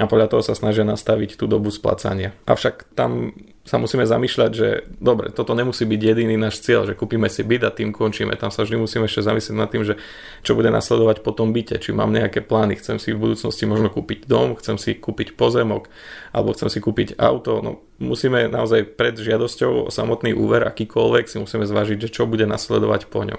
a 0.00 0.08
podľa 0.08 0.32
toho 0.32 0.42
sa 0.44 0.56
snažia 0.56 0.86
nastaviť 0.86 1.36
tú 1.36 1.44
dobu 1.44 1.68
splácania. 1.68 2.32
Avšak 2.48 2.94
tam 2.96 3.36
sa 3.68 3.76
musíme 3.76 4.08
zamýšľať, 4.08 4.50
že 4.50 4.68
dobre, 4.98 5.28
toto 5.30 5.52
nemusí 5.52 5.84
byť 5.84 6.00
jediný 6.00 6.40
náš 6.40 6.64
cieľ, 6.64 6.88
že 6.88 6.96
kúpime 6.96 7.28
si 7.28 7.44
byt 7.44 7.62
a 7.68 7.70
tým 7.70 7.92
končíme. 7.92 8.32
Tam 8.40 8.48
sa 8.48 8.64
vždy 8.64 8.80
musíme 8.80 9.04
ešte 9.04 9.20
zamyslieť 9.20 9.56
nad 9.60 9.68
tým, 9.68 9.84
že 9.84 10.00
čo 10.40 10.56
bude 10.56 10.72
nasledovať 10.72 11.20
po 11.20 11.36
tom 11.36 11.52
byte, 11.52 11.76
či 11.76 11.92
mám 11.92 12.10
nejaké 12.10 12.40
plány, 12.40 12.80
chcem 12.80 12.96
si 12.96 13.12
v 13.12 13.20
budúcnosti 13.20 13.68
možno 13.68 13.92
kúpiť 13.92 14.24
dom, 14.24 14.56
chcem 14.56 14.80
si 14.80 14.96
kúpiť 14.96 15.36
pozemok, 15.36 15.92
alebo 16.32 16.56
chcem 16.56 16.72
si 16.72 16.80
kúpiť 16.80 17.20
auto. 17.20 17.60
No, 17.60 17.84
musíme 18.00 18.48
naozaj 18.48 18.96
pred 18.96 19.20
žiadosťou 19.20 19.86
o 19.86 19.92
samotný 19.92 20.32
úver 20.32 20.64
akýkoľvek 20.64 21.28
si 21.28 21.36
musíme 21.36 21.68
zvážiť, 21.68 22.08
že 22.08 22.10
čo 22.10 22.24
bude 22.24 22.48
nasledovať 22.48 23.12
po 23.12 23.22
ňom. 23.28 23.38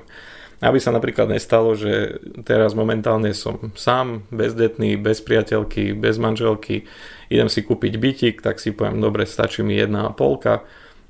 Aby 0.61 0.77
sa 0.77 0.93
napríklad 0.93 1.25
nestalo, 1.25 1.73
že 1.73 2.21
teraz 2.45 2.77
momentálne 2.77 3.33
som 3.33 3.73
sám, 3.73 4.29
bezdetný, 4.29 4.93
bez 4.93 5.17
priateľky, 5.25 5.97
bez 5.97 6.21
manželky, 6.21 6.85
idem 7.33 7.49
si 7.49 7.65
kúpiť 7.65 7.93
bytik, 7.97 8.35
tak 8.45 8.61
si 8.61 8.69
poviem, 8.69 9.01
dobre, 9.01 9.25
stačí 9.25 9.65
mi 9.65 9.73
jedna 9.73 10.13
polka, 10.13 10.61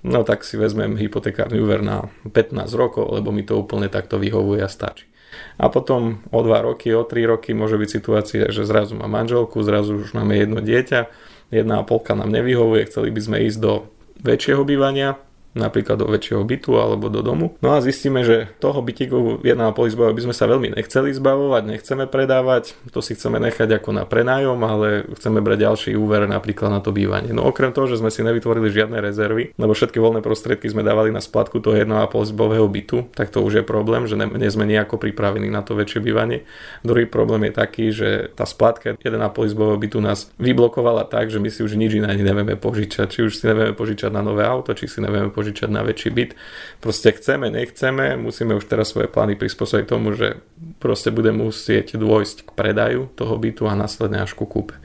no 0.08 0.24
tak 0.24 0.48
si 0.48 0.56
vezmem 0.56 0.96
hypotekárny 0.96 1.60
úver 1.60 1.84
na 1.84 2.08
15 2.32 2.64
rokov, 2.80 3.12
lebo 3.12 3.36
mi 3.36 3.44
to 3.44 3.60
úplne 3.60 3.92
takto 3.92 4.16
vyhovuje 4.16 4.64
a 4.64 4.72
stačí. 4.72 5.12
A 5.60 5.68
potom 5.68 6.24
o 6.32 6.40
2 6.44 6.68
roky, 6.68 6.92
o 6.96 7.04
3 7.04 7.36
roky 7.36 7.52
môže 7.52 7.76
byť 7.76 7.90
situácia, 7.92 8.44
že 8.52 8.64
zrazu 8.64 8.96
má 8.96 9.12
manželku, 9.12 9.60
zrazu 9.64 10.00
už 10.00 10.16
máme 10.16 10.36
jedno 10.40 10.60
dieťa, 10.64 11.12
jedna 11.52 11.84
polka 11.84 12.16
nám 12.16 12.32
nevyhovuje, 12.32 12.88
chceli 12.88 13.12
by 13.12 13.20
sme 13.20 13.38
ísť 13.48 13.60
do 13.60 13.88
väčšieho 14.24 14.64
bývania, 14.64 15.20
napríklad 15.54 16.00
do 16.00 16.08
väčšieho 16.08 16.42
bytu 16.48 16.80
alebo 16.80 17.12
do 17.12 17.20
domu. 17.20 17.60
No 17.60 17.76
a 17.76 17.84
zistíme, 17.84 18.24
že 18.24 18.48
toho 18.64 18.80
bytíku 18.80 19.44
1,5 19.44 19.92
izbového 19.92 20.16
by 20.16 20.24
sme 20.32 20.36
sa 20.36 20.48
veľmi 20.48 20.74
nechceli 20.80 21.12
zbavovať, 21.12 21.64
nechceme 21.68 22.06
predávať, 22.08 22.74
to 22.90 23.04
si 23.04 23.14
chceme 23.20 23.38
nechať 23.38 23.78
ako 23.78 23.90
na 23.92 24.04
prenájom, 24.08 24.60
ale 24.64 25.06
chceme 25.20 25.44
brať 25.44 25.60
ďalší 25.68 25.92
úver 26.00 26.24
napríklad 26.26 26.72
na 26.72 26.80
to 26.80 26.96
bývanie. 26.96 27.36
No 27.36 27.44
okrem 27.44 27.76
toho, 27.76 27.92
že 27.92 28.00
sme 28.00 28.10
si 28.10 28.24
nevytvorili 28.24 28.72
žiadne 28.72 29.04
rezervy, 29.04 29.54
lebo 29.60 29.76
všetky 29.76 30.00
voľné 30.00 30.24
prostriedky 30.24 30.72
sme 30.72 30.88
dávali 30.88 31.12
na 31.12 31.20
splatku 31.20 31.60
toho 31.60 31.76
1,5 31.76 32.32
izbového 32.32 32.66
bytu, 32.72 33.12
tak 33.12 33.30
to 33.30 33.44
už 33.44 33.62
je 33.62 33.64
problém, 33.68 34.08
že 34.08 34.16
nie 34.16 34.50
sme 34.50 34.64
nejako 34.64 34.96
pripravení 34.98 35.52
na 35.52 35.62
to 35.62 35.76
väčšie 35.76 36.00
bývanie. 36.00 36.48
Druhý 36.82 37.06
problém 37.06 37.52
je 37.52 37.54
taký, 37.54 37.86
že 37.92 38.32
tá 38.34 38.48
splatka 38.48 38.96
1,5 38.96 39.52
izbového 39.52 39.78
bytu 39.78 40.00
nás 40.00 40.32
vyblokovala 40.40 41.04
tak, 41.12 41.28
že 41.28 41.44
my 41.44 41.52
si 41.52 41.62
už 41.62 41.76
nič 41.76 42.00
iné 42.00 42.16
nevieme 42.22 42.56
požičať. 42.56 43.08
Či 43.12 43.20
už 43.28 43.34
si 43.36 43.44
nevieme 43.50 43.74
požičať 43.76 44.14
na 44.14 44.24
nové 44.24 44.48
auto, 44.48 44.72
či 44.72 44.88
si 44.88 45.04
nevieme 45.04 45.28
požičať 45.28 45.41
na 45.72 45.82
väčší 45.82 46.10
byt. 46.14 46.32
Proste 46.78 47.18
chceme, 47.18 47.50
nechceme, 47.50 48.14
musíme 48.22 48.54
už 48.54 48.70
teraz 48.70 48.94
svoje 48.94 49.10
plány 49.10 49.34
prispôsobiť 49.34 49.86
tomu, 49.90 50.14
že 50.14 50.40
proste 50.78 51.10
bude 51.10 51.34
musieť 51.34 51.98
dôjsť 51.98 52.46
k 52.46 52.50
predaju 52.54 53.10
toho 53.18 53.36
bytu 53.42 53.66
a 53.66 53.74
následne 53.74 54.22
až 54.22 54.38
ku 54.38 54.46
kúpe. 54.46 54.78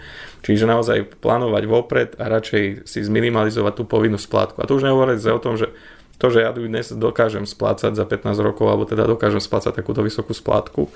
Čiže 0.46 0.70
naozaj 0.70 1.18
plánovať 1.20 1.62
vopred 1.66 2.10
a 2.22 2.30
radšej 2.30 2.86
si 2.86 2.98
zminimalizovať 3.02 3.72
tú 3.76 3.84
povinnú 3.84 4.16
splátku. 4.16 4.62
A 4.62 4.68
to 4.70 4.78
už 4.78 4.86
nehovoriť 4.86 5.18
o 5.34 5.42
tom, 5.42 5.58
že 5.58 5.74
to, 6.16 6.32
že 6.32 6.48
ja 6.48 6.50
dnes 6.52 6.96
dokážem 6.96 7.44
splácať 7.44 7.92
za 7.92 8.08
15 8.08 8.40
rokov, 8.40 8.72
alebo 8.72 8.88
teda 8.88 9.04
dokážem 9.04 9.40
splácať 9.40 9.76
takúto 9.76 10.00
vysokú 10.00 10.32
splátku, 10.32 10.88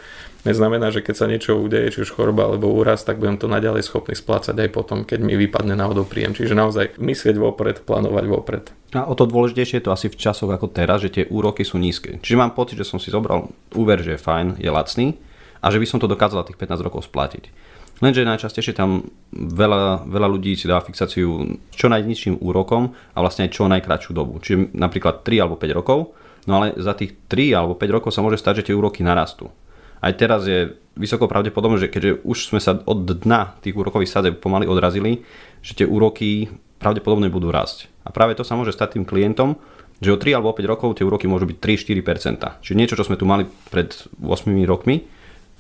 neznamená, 0.49 0.89
že 0.89 1.05
keď 1.05 1.15
sa 1.15 1.29
niečo 1.29 1.61
udeje, 1.61 1.93
či 1.93 2.09
už 2.09 2.17
choroba 2.17 2.49
alebo 2.49 2.73
úraz, 2.73 3.05
tak 3.05 3.21
budem 3.21 3.37
to 3.37 3.45
naďalej 3.45 3.85
schopný 3.85 4.17
splácať 4.17 4.57
aj 4.57 4.71
potom, 4.73 5.05
keď 5.05 5.21
mi 5.21 5.37
vypadne 5.37 5.77
náhodou 5.77 6.09
príjem. 6.09 6.33
Čiže 6.33 6.57
naozaj 6.57 6.97
myslieť 6.97 7.37
vopred, 7.37 7.85
plánovať 7.85 8.25
vopred. 8.33 8.65
A 8.97 9.05
o 9.07 9.15
to 9.15 9.29
dôležitejšie 9.29 9.85
je 9.85 9.85
to 9.87 9.95
asi 9.95 10.09
v 10.09 10.17
časoch 10.17 10.49
ako 10.49 10.73
teraz, 10.73 11.05
že 11.05 11.13
tie 11.13 11.25
úroky 11.29 11.69
sú 11.69 11.77
nízke. 11.77 12.17
Čiže 12.25 12.41
mám 12.41 12.57
pocit, 12.57 12.81
že 12.81 12.89
som 12.89 12.97
si 12.97 13.13
zobral 13.13 13.53
úver, 13.77 14.01
že 14.01 14.17
je 14.17 14.25
fajn, 14.25 14.57
je 14.57 14.71
lacný 14.73 15.21
a 15.61 15.69
že 15.69 15.77
by 15.77 15.87
som 15.87 16.01
to 16.01 16.09
dokázal 16.09 16.49
tých 16.49 16.57
15 16.57 16.81
rokov 16.81 17.05
splatiť. 17.07 17.53
Lenže 18.01 18.25
najčastejšie 18.25 18.73
tam 18.73 19.05
veľa, 19.33 20.09
veľa 20.09 20.29
ľudí 20.33 20.57
si 20.57 20.65
dá 20.65 20.81
fixáciu 20.81 21.61
čo 21.69 21.87
najnižším 21.93 22.41
úrokom 22.41 22.97
a 23.13 23.19
vlastne 23.21 23.45
aj 23.45 23.53
čo 23.53 23.69
najkračšiu 23.69 24.13
dobu. 24.17 24.41
Čiže 24.41 24.73
napríklad 24.73 25.21
3 25.21 25.45
alebo 25.45 25.61
5 25.61 25.77
rokov, 25.77 26.17
no 26.49 26.53
ale 26.57 26.73
za 26.81 26.97
tých 26.97 27.13
3 27.29 27.61
alebo 27.61 27.77
5 27.77 27.97
rokov 28.01 28.11
sa 28.17 28.25
môže 28.25 28.41
stať, 28.41 28.65
že 28.65 28.73
tie 28.73 28.75
úroky 28.77 29.05
narastú. 29.05 29.53
Aj 30.01 30.17
teraz 30.17 30.49
je 30.49 30.73
vysoko 30.97 31.29
pravdepodobné, 31.29 31.77
že 31.77 31.93
keďže 31.93 32.25
už 32.25 32.39
sme 32.49 32.61
sa 32.61 32.81
od 32.81 33.05
dna 33.05 33.61
tých 33.61 33.77
úrokových 33.77 34.09
sadzieb 34.09 34.41
pomaly 34.41 34.65
odrazili, 34.65 35.21
že 35.61 35.77
tie 35.77 35.85
úroky 35.85 36.49
pravdepodobne 36.81 37.29
budú 37.29 37.53
rásť. 37.53 37.93
A 38.09 38.17
práve 38.17 38.33
to 38.33 38.41
sa 38.41 38.57
môže 38.57 38.73
stať 38.73 38.97
tým 38.97 39.05
klientom, 39.05 39.61
že 40.01 40.09
o 40.09 40.17
3 40.17 40.41
alebo 40.41 40.57
5 40.57 40.73
rokov 40.73 40.97
tie 40.97 41.05
úroky 41.05 41.29
môžu 41.29 41.45
byť 41.45 41.61
3-4%. 41.61 42.65
Čiže 42.65 42.79
niečo, 42.81 42.97
čo 42.97 43.05
sme 43.05 43.21
tu 43.21 43.29
mali 43.29 43.45
pred 43.69 43.93
8 44.25 44.49
rokmi, 44.65 45.05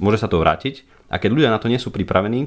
môže 0.01 0.17
sa 0.17 0.33
to 0.33 0.41
vrátiť 0.41 1.00
a 1.11 1.19
keď 1.19 1.31
ľudia 1.35 1.50
na 1.50 1.59
to 1.59 1.67
nie 1.67 1.83
sú 1.83 1.90
pripravení, 1.90 2.47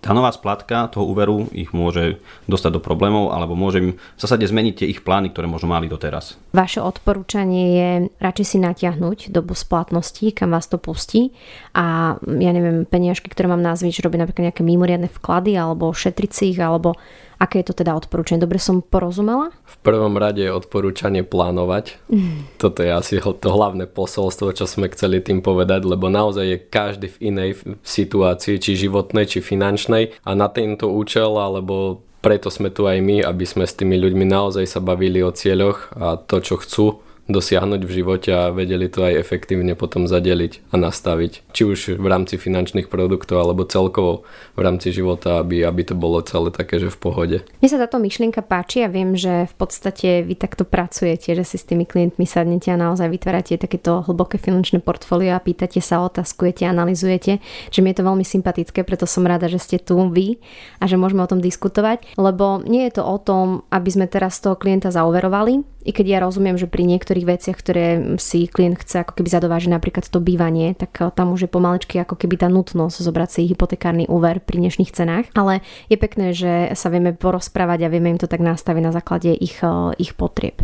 tá 0.00 0.16
nová 0.16 0.32
splatka 0.32 0.88
toho 0.88 1.04
úveru 1.04 1.52
ich 1.52 1.76
môže 1.76 2.24
dostať 2.48 2.80
do 2.80 2.80
problémov 2.80 3.36
alebo 3.36 3.52
môže 3.52 3.78
im 3.84 3.90
v 4.00 4.20
zásade 4.20 4.48
zmeniť 4.48 4.74
tie 4.80 4.88
ich 4.88 5.04
plány, 5.04 5.28
ktoré 5.28 5.44
možno 5.44 5.68
mali 5.68 5.92
doteraz. 5.92 6.40
Vaše 6.56 6.80
odporúčanie 6.80 7.64
je 7.76 7.88
radšej 8.16 8.46
si 8.48 8.58
natiahnuť 8.64 9.18
dobu 9.28 9.52
splatnosti, 9.52 10.24
kam 10.32 10.56
vás 10.56 10.72
to 10.72 10.80
pustí 10.80 11.36
a 11.76 12.16
ja 12.24 12.50
neviem, 12.56 12.88
peniažky, 12.88 13.28
ktoré 13.28 13.52
mám 13.52 13.60
nazviť, 13.60 14.00
že 14.00 14.04
robí 14.08 14.16
napríklad 14.16 14.50
nejaké 14.50 14.64
mimoriadne 14.64 15.12
vklady 15.12 15.52
alebo 15.60 15.92
šetriť 15.92 16.30
si 16.32 16.56
ich 16.56 16.60
alebo 16.60 16.96
Aké 17.40 17.64
je 17.64 17.72
to 17.72 17.80
teda 17.80 17.96
odporúčanie? 17.96 18.36
Dobre 18.36 18.60
som 18.60 18.84
porozumela? 18.84 19.48
V 19.64 19.76
prvom 19.80 20.20
rade 20.20 20.44
je 20.44 20.52
odporúčanie 20.52 21.24
plánovať. 21.24 21.96
Mm. 22.12 22.44
Toto 22.60 22.84
je 22.84 22.92
asi 22.92 23.16
to 23.16 23.48
hlavné 23.48 23.88
posolstvo, 23.88 24.52
čo 24.52 24.68
sme 24.68 24.92
chceli 24.92 25.24
tým 25.24 25.40
povedať, 25.40 25.88
lebo 25.88 26.12
naozaj 26.12 26.44
je 26.44 26.58
každý 26.60 27.08
v 27.08 27.32
inej 27.32 27.50
situácii, 27.80 28.60
či 28.60 28.76
životnej, 28.76 29.24
či 29.24 29.40
finančnej 29.40 30.20
a 30.20 30.30
na 30.36 30.52
tento 30.52 30.92
účel 30.92 31.32
alebo 31.40 32.04
preto 32.20 32.52
sme 32.52 32.68
tu 32.68 32.84
aj 32.84 33.00
my, 33.00 33.24
aby 33.24 33.44
sme 33.48 33.64
s 33.64 33.72
tými 33.72 33.96
ľuďmi 33.96 34.28
naozaj 34.28 34.68
sa 34.68 34.84
bavili 34.84 35.24
o 35.24 35.32
cieľoch 35.32 35.96
a 35.96 36.20
to, 36.20 36.44
čo 36.44 36.60
chcú 36.60 36.86
dosiahnuť 37.32 37.82
v 37.86 37.94
živote 38.02 38.30
a 38.30 38.50
vedeli 38.50 38.90
to 38.90 39.06
aj 39.06 39.16
efektívne 39.16 39.72
potom 39.78 40.04
zadeliť 40.10 40.70
a 40.70 40.76
nastaviť. 40.76 41.54
Či 41.54 41.62
už 41.64 41.78
v 41.96 42.06
rámci 42.06 42.36
finančných 42.36 42.90
produktov 42.90 43.40
alebo 43.40 43.64
celkovo 43.64 44.26
v 44.54 44.60
rámci 44.60 44.92
života, 44.92 45.40
aby, 45.40 45.64
aby 45.64 45.82
to 45.86 45.94
bolo 45.96 46.20
celé 46.20 46.52
také, 46.52 46.76
že 46.76 46.92
v 46.92 46.98
pohode. 46.98 47.36
Mne 47.62 47.68
sa 47.70 47.80
táto 47.80 48.02
myšlienka 48.02 48.42
páči 48.44 48.84
a 48.84 48.92
viem, 48.92 49.16
že 49.16 49.48
v 49.48 49.54
podstate 49.56 50.26
vy 50.26 50.34
takto 50.36 50.66
pracujete, 50.66 51.32
že 51.32 51.44
si 51.46 51.56
s 51.56 51.64
tými 51.64 51.86
klientmi 51.86 52.26
sadnete 52.26 52.74
a 52.74 52.80
naozaj 52.80 53.08
vytvárate 53.08 53.56
takéto 53.56 54.04
hlboké 54.04 54.36
finančné 54.36 54.82
portfólio 54.82 55.34
a 55.34 55.42
pýtate 55.42 55.78
sa, 55.78 56.02
otázkujete, 56.04 56.66
analizujete, 56.66 57.38
že 57.70 57.80
mi 57.80 57.94
je 57.94 58.02
to 58.02 58.06
veľmi 58.06 58.26
sympatické, 58.26 58.82
preto 58.82 59.08
som 59.08 59.24
rada, 59.24 59.46
že 59.46 59.62
ste 59.62 59.76
tu 59.78 59.96
vy 60.10 60.42
a 60.82 60.84
že 60.90 60.98
môžeme 60.98 61.22
o 61.22 61.30
tom 61.30 61.38
diskutovať, 61.38 62.16
lebo 62.18 62.60
nie 62.64 62.88
je 62.88 63.00
to 63.00 63.02
o 63.06 63.16
tom, 63.20 63.62
aby 63.70 63.88
sme 63.90 64.06
teraz 64.10 64.42
toho 64.42 64.56
klienta 64.56 64.90
zauverovali, 64.90 65.62
i 65.80 65.96
keď 65.96 66.06
ja 66.06 66.18
rozumiem, 66.20 66.60
že 66.60 66.68
pri 66.68 66.84
niektorých 66.84 67.24
veciach, 67.24 67.56
ktoré 67.56 67.86
si 68.20 68.44
klient 68.44 68.76
chce 68.84 69.00
ako 69.00 69.16
keby 69.16 69.28
zadovážiť 69.32 69.70
napríklad 69.72 70.04
to 70.04 70.20
bývanie, 70.20 70.76
tak 70.76 70.92
eh, 71.00 71.08
tam 71.08 71.32
už 71.32 71.48
je 71.48 71.50
pomaličky 71.50 71.96
ako 71.96 72.20
keby 72.20 72.36
tá 72.36 72.48
nutnosť 72.52 73.00
zobrať 73.00 73.28
si 73.32 73.40
hypotekárny 73.48 74.04
úver 74.04 74.44
pri 74.44 74.60
dnešných 74.60 74.92
cenách. 74.92 75.26
Ale 75.32 75.64
je 75.88 75.96
pekné, 75.96 76.36
že 76.36 76.76
sa 76.76 76.92
vieme 76.92 77.16
porozprávať 77.16 77.88
a 77.88 77.92
vieme 77.92 78.12
im 78.12 78.20
to 78.20 78.28
tak 78.28 78.44
nastaviť 78.44 78.82
na 78.84 78.92
základe 78.92 79.32
ich, 79.32 79.64
eh, 79.64 79.96
ich 79.96 80.12
potrieb. 80.12 80.60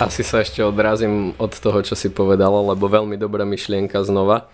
Asi 0.00 0.24
sa 0.24 0.40
ešte 0.40 0.64
odrazím 0.64 1.36
od 1.36 1.52
toho, 1.52 1.84
čo 1.84 1.92
si 1.92 2.08
povedala, 2.08 2.72
lebo 2.72 2.88
veľmi 2.88 3.20
dobrá 3.20 3.44
myšlienka 3.44 4.00
znova, 4.00 4.48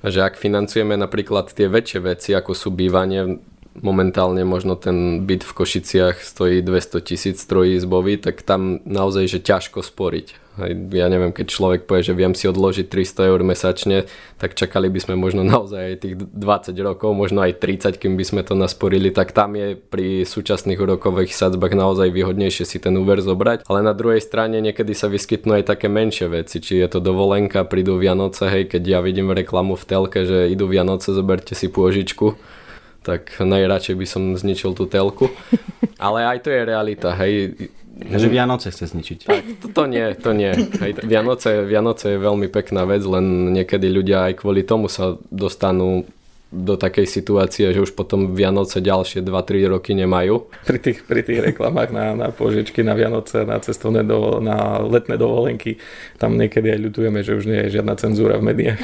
že 0.00 0.24
ak 0.24 0.40
financujeme 0.40 0.96
napríklad 0.96 1.52
tie 1.52 1.68
väčšie 1.68 2.00
veci, 2.00 2.30
ako 2.32 2.56
sú 2.56 2.72
bývanie, 2.72 3.36
momentálne 3.82 4.42
možno 4.42 4.74
ten 4.74 5.24
byt 5.24 5.46
v 5.46 5.52
Košiciach 5.52 6.20
stojí 6.20 6.62
200 6.62 7.00
tisíc 7.02 7.38
trojizbový, 7.46 8.18
tak 8.18 8.42
tam 8.42 8.82
naozaj, 8.84 9.24
že 9.26 9.38
ťažko 9.44 9.82
sporiť. 9.86 10.48
Ja 10.90 11.06
neviem, 11.06 11.30
keď 11.30 11.46
človek 11.54 11.80
povie, 11.86 12.02
že 12.02 12.18
viem 12.18 12.34
si 12.34 12.50
odložiť 12.50 12.90
300 12.90 13.30
eur 13.30 13.40
mesačne, 13.46 14.10
tak 14.42 14.58
čakali 14.58 14.90
by 14.90 14.98
sme 14.98 15.14
možno 15.14 15.46
naozaj 15.54 15.94
aj 15.94 15.96
tých 16.02 16.14
20 16.18 16.74
rokov, 16.82 17.14
možno 17.14 17.46
aj 17.46 17.62
30, 17.62 17.94
kým 17.94 18.18
by 18.18 18.24
sme 18.26 18.42
to 18.42 18.58
nasporili, 18.58 19.14
tak 19.14 19.30
tam 19.30 19.54
je 19.54 19.78
pri 19.78 20.26
súčasných 20.26 20.82
úrokových 20.82 21.30
sadzbách 21.30 21.78
naozaj 21.78 22.10
výhodnejšie 22.10 22.66
si 22.66 22.78
ten 22.82 22.98
úver 22.98 23.22
zobrať. 23.22 23.70
Ale 23.70 23.86
na 23.86 23.94
druhej 23.94 24.18
strane 24.18 24.58
niekedy 24.58 24.98
sa 24.98 25.06
vyskytnú 25.06 25.62
aj 25.62 25.70
také 25.70 25.86
menšie 25.86 26.26
veci, 26.26 26.58
či 26.58 26.82
je 26.82 26.88
to 26.90 26.98
dovolenka, 26.98 27.62
prídu 27.62 27.94
Vianoce, 27.94 28.50
hej, 28.50 28.66
keď 28.66 28.82
ja 28.82 29.00
vidím 29.00 29.30
reklamu 29.30 29.78
v 29.78 29.86
telke, 29.86 30.26
že 30.26 30.50
idú 30.50 30.66
Vianoce, 30.66 31.14
zoberte 31.14 31.54
si 31.54 31.70
pôžičku 31.70 32.57
tak 33.02 33.32
najradšej 33.40 33.94
by 33.96 34.06
som 34.06 34.22
zničil 34.34 34.74
tú 34.74 34.84
telku. 34.86 35.30
Ale 36.02 36.26
aj 36.26 36.38
to 36.44 36.48
je 36.52 36.60
realita, 36.62 37.14
hej. 37.18 37.56
Že 37.98 38.30
Vianoce 38.30 38.70
chce 38.70 38.94
zničiť. 38.94 39.18
Tak, 39.26 39.42
to, 39.58 39.66
to 39.74 39.82
nie, 39.90 40.14
to 40.14 40.30
nie. 40.30 40.54
Hej, 40.54 41.02
Vianoce, 41.02 41.66
Vianoce 41.66 42.14
je 42.14 42.18
veľmi 42.22 42.46
pekná 42.46 42.86
vec, 42.86 43.02
len 43.02 43.50
niekedy 43.50 43.90
ľudia 43.90 44.30
aj 44.30 44.38
kvôli 44.38 44.62
tomu 44.62 44.86
sa 44.86 45.18
dostanú 45.34 46.06
do 46.48 46.80
takej 46.80 47.04
situácie, 47.04 47.68
že 47.76 47.84
už 47.84 47.92
potom 47.92 48.32
Vianoce 48.32 48.80
ďalšie 48.80 49.20
2-3 49.20 49.68
roky 49.68 49.92
nemajú. 49.92 50.48
Pri 50.64 50.80
tých, 50.80 51.04
pri 51.04 51.20
tých 51.20 51.44
reklamách 51.44 51.92
na, 51.92 52.16
na 52.16 52.28
požičky, 52.32 52.80
na 52.80 52.96
Vianoce, 52.96 53.44
na 53.44 53.60
cestovné 53.60 54.00
do, 54.00 54.40
na 54.40 54.80
letné 54.80 55.20
dovolenky, 55.20 55.76
tam 56.16 56.40
niekedy 56.40 56.72
aj 56.72 56.80
ľutujeme, 56.88 57.20
že 57.20 57.36
už 57.36 57.44
nie 57.44 57.60
je 57.68 57.80
žiadna 57.80 57.94
cenzúra 58.00 58.40
v 58.40 58.48
médiách. 58.48 58.80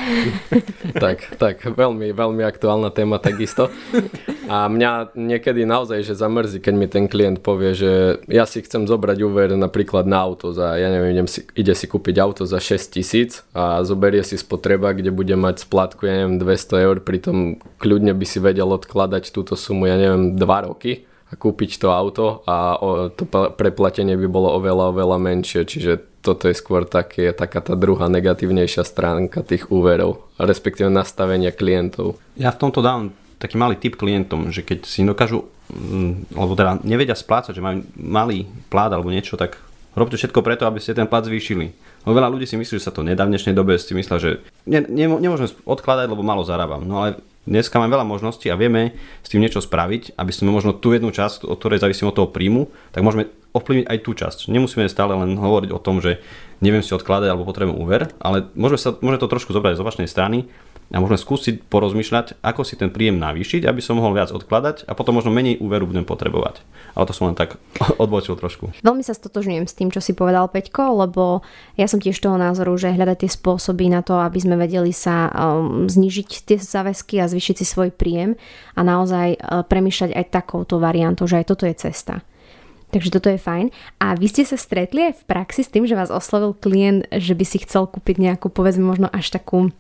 tak, 1.04 1.40
tak, 1.40 1.64
veľmi, 1.64 2.12
veľmi 2.12 2.44
aktuálna 2.44 2.92
téma 2.92 3.16
takisto. 3.16 3.73
A 4.44 4.68
mňa 4.68 5.16
niekedy 5.16 5.64
naozaj, 5.64 6.04
že 6.04 6.21
zamrzí, 6.21 6.61
keď 6.61 6.75
mi 6.76 6.85
ten 6.85 7.09
klient 7.09 7.40
povie, 7.40 7.73
že 7.73 8.21
ja 8.28 8.44
si 8.44 8.61
chcem 8.61 8.85
zobrať 8.85 9.25
úver 9.25 9.56
napríklad 9.56 10.04
na 10.04 10.21
auto 10.21 10.52
za, 10.52 10.76
ja 10.76 10.92
neviem, 10.92 11.16
idem 11.16 11.28
si, 11.28 11.49
ide 11.56 11.73
si 11.73 11.88
kúpiť 11.88 12.21
auto 12.21 12.44
za 12.44 12.61
6 12.61 12.92
tisíc 12.92 13.40
a 13.56 13.80
zoberie 13.88 14.21
si 14.21 14.37
spotreba, 14.37 14.92
kde 14.92 15.09
bude 15.09 15.33
mať 15.33 15.64
splátku, 15.64 16.04
ja 16.04 16.21
neviem, 16.21 16.37
200 16.37 16.85
eur, 16.85 16.97
pritom 17.00 17.53
kľudne 17.78 18.12
by 18.14 18.26
si 18.26 18.38
vedel 18.38 18.68
odkladať 18.68 19.30
túto 19.30 19.54
sumu, 19.54 19.87
ja 19.87 19.96
neviem, 19.99 20.34
2 20.37 20.66
roky 20.66 21.06
a 21.30 21.34
kúpiť 21.34 21.82
to 21.82 21.88
auto 21.90 22.44
a 22.46 22.78
to 23.14 23.25
preplatenie 23.56 24.14
by 24.14 24.28
bolo 24.30 24.54
oveľa, 24.56 24.94
oveľa 24.94 25.18
menšie, 25.18 25.66
čiže 25.66 25.92
toto 26.25 26.49
je 26.49 26.56
skôr 26.56 26.88
také, 26.88 27.37
taká 27.37 27.61
tá 27.61 27.76
druhá 27.76 28.08
negatívnejšia 28.08 28.80
stránka 28.80 29.44
tých 29.44 29.68
úverov, 29.68 30.25
respektíve 30.40 30.88
nastavenia 30.88 31.52
klientov. 31.52 32.16
Ja 32.40 32.49
v 32.49 32.61
tomto 32.64 32.80
dám 32.80 33.12
taký 33.37 33.61
malý 33.61 33.76
tip 33.76 34.00
klientom, 34.00 34.49
že 34.49 34.64
keď 34.64 34.88
si 34.88 35.04
dokážu, 35.04 35.44
mm, 35.68 36.32
alebo 36.32 36.56
teda 36.56 36.80
nevedia 36.80 37.12
splácať, 37.12 37.52
že 37.52 37.61
majú 37.61 37.84
malý 38.00 38.49
plát 38.73 38.88
alebo 38.88 39.12
niečo, 39.12 39.37
tak 39.37 39.61
robte 39.92 40.16
všetko 40.16 40.40
preto, 40.40 40.64
aby 40.64 40.80
ste 40.80 40.96
ten 40.96 41.04
plat 41.04 41.20
zvýšili. 41.20 41.76
Lebo 42.08 42.16
veľa 42.16 42.32
ľudí 42.32 42.49
si 42.49 42.56
myslí, 42.56 42.80
že 42.80 42.87
sa 42.88 42.92
to 42.92 43.04
nedá 43.04 43.28
v 43.28 43.37
dnešnej 43.37 43.52
dobe, 43.52 43.76
si 43.76 43.92
myslia, 43.92 44.16
že 44.16 44.30
ne, 44.64 44.80
ne, 44.80 45.06
nemôžem 45.20 45.52
odkladať, 45.68 46.08
lebo 46.08 46.25
malo 46.25 46.40
zarábam. 46.40 46.84
No 46.84 47.04
ale 47.04 47.20
dneska 47.44 47.76
máme 47.80 47.92
veľa 47.92 48.08
možností 48.08 48.48
a 48.48 48.58
vieme 48.58 48.96
s 49.24 49.28
tým 49.32 49.40
niečo 49.40 49.60
spraviť, 49.60 50.16
aby 50.16 50.32
sme 50.32 50.52
možno 50.52 50.76
tú 50.76 50.92
jednu 50.92 51.12
časť, 51.12 51.48
od 51.48 51.56
ktorej 51.56 51.80
závisíme 51.80 52.10
od 52.10 52.16
toho 52.16 52.28
príjmu, 52.28 52.68
tak 52.92 53.04
môžeme 53.04 53.30
ovplyvniť 53.54 53.86
aj 53.86 53.98
tú 54.02 54.10
časť. 54.12 54.38
Nemusíme 54.50 54.90
stále 54.90 55.14
len 55.14 55.38
hovoriť 55.38 55.70
o 55.70 55.78
tom, 55.78 56.02
že 56.02 56.18
neviem 56.58 56.82
si 56.82 56.90
odkladať 56.96 57.30
alebo 57.30 57.46
potrebujem 57.46 57.78
úver, 57.78 58.10
ale 58.18 58.50
môžeme, 58.58 58.80
sa, 58.80 58.90
môžeme 58.98 59.22
to 59.22 59.30
trošku 59.30 59.54
zobrať 59.54 59.78
z 59.78 59.82
opačnej 59.84 60.08
strany 60.10 60.50
a 60.92 61.00
môžeme 61.00 61.16
skúsiť 61.16 61.54
porozmýšľať, 61.72 62.44
ako 62.44 62.62
si 62.62 62.76
ten 62.76 62.92
príjem 62.92 63.16
navýšiť, 63.16 63.64
aby 63.64 63.80
som 63.80 63.96
mohol 63.96 64.14
viac 64.14 64.28
odkladať 64.30 64.84
a 64.84 64.92
potom 64.92 65.16
možno 65.16 65.32
menej 65.32 65.58
úveru 65.58 65.88
budem 65.88 66.04
potrebovať. 66.04 66.60
Ale 66.92 67.08
to 67.08 67.16
som 67.16 67.32
len 67.32 67.38
tak 67.38 67.56
odbočil 68.02 68.36
trošku. 68.36 68.76
Veľmi 68.84 69.00
sa 69.00 69.16
stotožňujem 69.16 69.64
s 69.64 69.76
tým, 69.76 69.88
čo 69.88 70.04
si 70.04 70.12
povedal 70.12 70.50
Peťko, 70.52 71.06
lebo 71.06 71.40
ja 71.80 71.88
som 71.88 71.98
tiež 72.02 72.20
toho 72.20 72.36
názoru, 72.36 72.76
že 72.76 72.92
hľadať 72.92 73.24
tie 73.24 73.30
spôsoby 73.32 73.88
na 73.88 74.04
to, 74.04 74.20
aby 74.20 74.38
sme 74.38 74.60
vedeli 74.60 74.92
sa 74.92 75.32
um, 75.32 75.88
znižiť 75.88 76.44
tie 76.44 76.56
záväzky 76.60 77.18
a 77.24 77.30
zvýšiť 77.30 77.56
si 77.62 77.66
svoj 77.66 77.90
príjem 77.94 78.36
a 78.76 78.80
naozaj 78.84 79.40
uh, 79.40 79.64
premýšľať 79.64 80.12
aj 80.12 80.24
takouto 80.30 80.76
variantou, 80.76 81.24
že 81.24 81.40
aj 81.40 81.46
toto 81.48 81.64
je 81.64 81.74
cesta. 81.74 82.20
Takže 82.94 83.10
toto 83.10 83.26
je 83.26 83.42
fajn. 83.42 83.74
A 83.98 84.14
vy 84.14 84.30
ste 84.30 84.46
sa 84.46 84.54
stretli 84.54 85.10
aj 85.10 85.18
v 85.18 85.22
praxi 85.26 85.66
s 85.66 85.72
tým, 85.74 85.82
že 85.82 85.98
vás 85.98 86.14
oslovil 86.14 86.54
klient, 86.54 87.10
že 87.10 87.34
by 87.34 87.42
si 87.42 87.58
chcel 87.66 87.90
kúpiť 87.90 88.22
nejakú, 88.22 88.54
povedzme, 88.54 88.86
možno 88.86 89.10
až 89.10 89.34
takú 89.34 89.74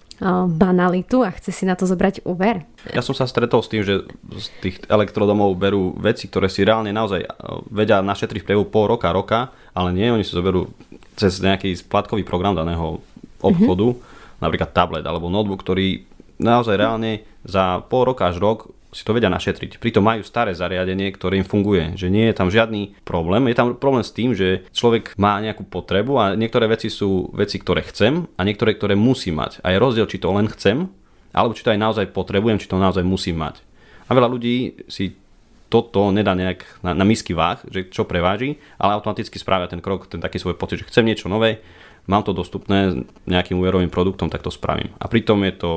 banalitu 0.50 1.26
a 1.26 1.30
chce 1.34 1.50
si 1.50 1.64
na 1.66 1.74
to 1.74 1.86
zobrať 1.90 2.22
úver. 2.26 2.62
Ja 2.94 3.02
som 3.02 3.14
sa 3.14 3.26
stretol 3.26 3.62
s 3.62 3.70
tým, 3.70 3.82
že 3.82 4.06
z 4.34 4.46
tých 4.62 4.76
elektrodomov 4.86 5.58
berú 5.58 5.94
veci, 5.98 6.30
ktoré 6.30 6.46
si 6.46 6.62
reálne 6.62 6.94
naozaj 6.94 7.26
vedia 7.70 7.98
našetriť 8.02 8.42
v 8.42 8.46
priehu 8.46 8.64
pol 8.66 8.90
roka, 8.90 9.10
roka, 9.10 9.54
ale 9.74 9.90
nie, 9.94 10.10
oni 10.10 10.22
si 10.22 10.34
zoberú 10.34 10.70
cez 11.18 11.38
nejaký 11.42 11.74
splatkový 11.74 12.22
program 12.26 12.54
daného 12.54 13.02
obchodu, 13.42 13.94
mm-hmm. 13.94 14.38
napríklad 14.42 14.70
tablet 14.70 15.04
alebo 15.06 15.30
notebook, 15.30 15.62
ktorý 15.66 16.06
naozaj 16.38 16.78
reálne 16.78 17.26
za 17.46 17.82
pol 17.86 18.10
roka 18.14 18.26
až 18.30 18.42
rok 18.42 18.73
si 18.94 19.02
to 19.02 19.10
vedia 19.10 19.26
našetriť. 19.26 19.82
Pritom 19.82 20.06
majú 20.06 20.22
staré 20.22 20.54
zariadenie, 20.54 21.10
ktoré 21.10 21.42
im 21.42 21.46
funguje, 21.46 21.98
že 21.98 22.06
nie 22.06 22.30
je 22.30 22.38
tam 22.38 22.46
žiadny 22.46 22.94
problém. 23.02 23.50
Je 23.50 23.58
tam 23.58 23.74
problém 23.74 24.06
s 24.06 24.14
tým, 24.14 24.38
že 24.38 24.62
človek 24.70 25.18
má 25.18 25.42
nejakú 25.42 25.66
potrebu 25.66 26.14
a 26.14 26.24
niektoré 26.38 26.70
veci 26.70 26.86
sú 26.86 27.34
veci, 27.34 27.58
ktoré 27.58 27.82
chcem 27.82 28.30
a 28.38 28.46
niektoré, 28.46 28.78
ktoré 28.78 28.94
musí 28.94 29.34
mať. 29.34 29.58
A 29.66 29.74
je 29.74 29.82
rozdiel, 29.82 30.06
či 30.06 30.22
to 30.22 30.30
len 30.30 30.46
chcem, 30.46 30.86
alebo 31.34 31.58
či 31.58 31.66
to 31.66 31.74
aj 31.74 31.82
naozaj 31.82 32.14
potrebujem, 32.14 32.62
či 32.62 32.70
to 32.70 32.78
naozaj 32.78 33.02
musím 33.02 33.42
mať. 33.42 33.58
A 34.06 34.14
veľa 34.14 34.30
ľudí 34.30 34.86
si 34.86 35.18
toto 35.66 36.14
nedá 36.14 36.38
nejak 36.38 36.86
na, 36.86 36.94
na 36.94 37.02
misky 37.02 37.34
váh, 37.34 37.58
že 37.66 37.90
čo 37.90 38.06
preváži, 38.06 38.62
ale 38.78 38.94
automaticky 38.94 39.42
spravia 39.42 39.66
ten 39.66 39.82
krok, 39.82 40.06
ten 40.06 40.22
taký 40.22 40.38
svoj 40.38 40.54
pocit, 40.54 40.78
že 40.78 40.86
chcem 40.86 41.02
niečo 41.02 41.26
nové, 41.26 41.58
mám 42.06 42.22
to 42.22 42.30
dostupné 42.30 43.02
nejakým 43.26 43.58
úverovým 43.58 43.90
produktom, 43.90 44.30
tak 44.30 44.46
to 44.46 44.54
spravím. 44.54 44.94
A 45.02 45.10
pritom 45.10 45.42
je 45.42 45.54
to 45.58 45.70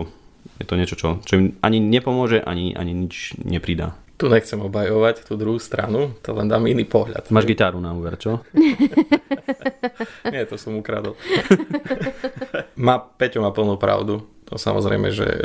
je 0.58 0.66
to 0.66 0.74
niečo, 0.76 0.96
čo, 0.98 1.08
čo 1.22 1.34
im 1.38 1.56
ani 1.62 1.78
nepomôže, 1.78 2.42
ani, 2.42 2.74
ani 2.74 2.94
nič 3.08 3.38
nepridá. 3.42 3.94
Tu 4.18 4.26
nechcem 4.26 4.58
obajovať 4.58 5.30
tú 5.30 5.38
druhú 5.38 5.62
stranu, 5.62 6.18
to 6.26 6.34
len 6.34 6.50
dám 6.50 6.66
iný 6.66 6.90
pohľad. 6.90 7.30
Máš 7.30 7.46
gitaru 7.46 7.78
na 7.78 7.94
úver, 7.94 8.18
čo? 8.18 8.42
Nie, 10.34 10.50
to 10.50 10.58
som 10.58 10.74
ukradol. 10.74 11.14
má, 12.86 12.98
Peťo 12.98 13.46
má 13.46 13.54
plnú 13.54 13.78
pravdu. 13.78 14.26
To 14.48 14.56
samozrejme, 14.56 15.12
že 15.12 15.28
e, 15.28 15.40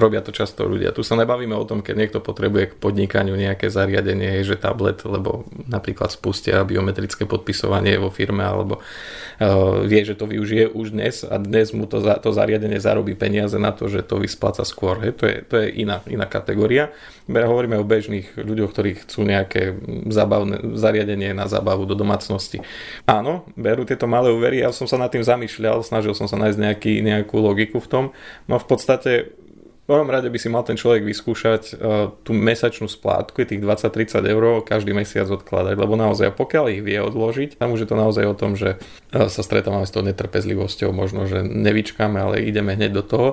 robia 0.00 0.24
to 0.24 0.32
často 0.32 0.64
ľudia. 0.64 0.96
Tu 0.96 1.04
sa 1.04 1.20
nebavíme 1.20 1.52
o 1.52 1.68
tom, 1.68 1.84
keď 1.84 1.94
niekto 2.00 2.18
potrebuje 2.24 2.72
k 2.72 2.78
podnikaniu 2.80 3.36
nejaké 3.36 3.68
zariadenie, 3.68 4.40
že 4.40 4.56
tablet, 4.56 5.04
lebo 5.04 5.44
napríklad 5.68 6.08
spustia 6.08 6.64
biometrické 6.64 7.28
podpisovanie 7.28 8.00
vo 8.00 8.08
firme, 8.08 8.40
alebo 8.40 8.80
uh, 8.80 9.84
vie, 9.84 10.00
že 10.08 10.16
to 10.16 10.24
využije 10.24 10.72
už 10.72 10.96
dnes 10.96 11.28
a 11.28 11.36
dnes 11.36 11.76
mu 11.76 11.84
to, 11.84 12.00
to 12.00 12.30
zariadenie 12.32 12.80
zarobí 12.80 13.12
peniaze 13.12 13.60
na 13.60 13.68
to, 13.68 13.92
že 13.92 14.00
to 14.00 14.16
vyspláca 14.16 14.64
skôr. 14.64 14.96
To 15.12 15.24
je, 15.28 15.44
to 15.44 15.54
je 15.60 15.84
iná, 15.84 16.00
iná 16.08 16.24
kategória. 16.24 16.88
Hovoríme 17.28 17.76
o 17.76 17.84
bežných 17.84 18.32
ľuďoch, 18.40 18.72
ktorí 18.72 19.04
chcú 19.04 19.28
nejaké 19.28 19.76
zabavné, 20.08 20.72
zariadenie 20.80 21.36
na 21.36 21.52
zábavu 21.52 21.84
do 21.84 21.92
domácnosti. 21.92 22.64
Áno, 23.04 23.44
berú 23.60 23.84
tieto 23.84 24.08
malé 24.08 24.32
úvery, 24.32 24.64
ja 24.64 24.72
som 24.72 24.88
sa 24.88 24.96
nad 24.96 25.12
tým 25.12 25.22
zamýšľal, 25.22 25.84
snažil 25.84 26.16
som 26.16 26.24
sa 26.24 26.40
nájsť 26.40 26.58
nejaký, 26.58 26.92
nejakú 27.04 27.36
logiku 27.38 27.78
v 27.78 27.88
tom, 27.92 28.04
No 28.46 28.58
v 28.58 28.66
podstate 28.66 29.34
v 29.82 29.90
prvom 29.90 30.06
rade 30.14 30.30
by 30.30 30.38
si 30.38 30.46
mal 30.46 30.62
ten 30.62 30.78
človek 30.78 31.02
vyskúšať 31.02 31.62
uh, 31.74 32.14
tú 32.22 32.30
mesačnú 32.30 32.86
splátku, 32.86 33.42
tých 33.42 33.58
20-30 33.58 34.22
eur 34.30 34.62
každý 34.62 34.94
mesiac 34.94 35.26
odkladať, 35.26 35.74
lebo 35.74 35.98
naozaj 35.98 36.38
pokiaľ 36.38 36.64
ich 36.70 36.86
vie 36.86 37.02
odložiť, 37.02 37.58
tam 37.58 37.74
už 37.74 37.82
je 37.82 37.88
to 37.90 37.98
naozaj 37.98 38.24
o 38.30 38.38
tom, 38.38 38.54
že 38.54 38.78
uh, 38.78 39.26
sa 39.26 39.42
stretávame 39.42 39.82
s 39.82 39.90
tou 39.90 40.06
netrpezlivosťou, 40.06 40.94
možno, 40.94 41.26
že 41.26 41.42
nevyčkáme, 41.42 42.14
ale 42.14 42.46
ideme 42.46 42.78
hneď 42.78 42.94
do 42.94 43.02
toho 43.02 43.28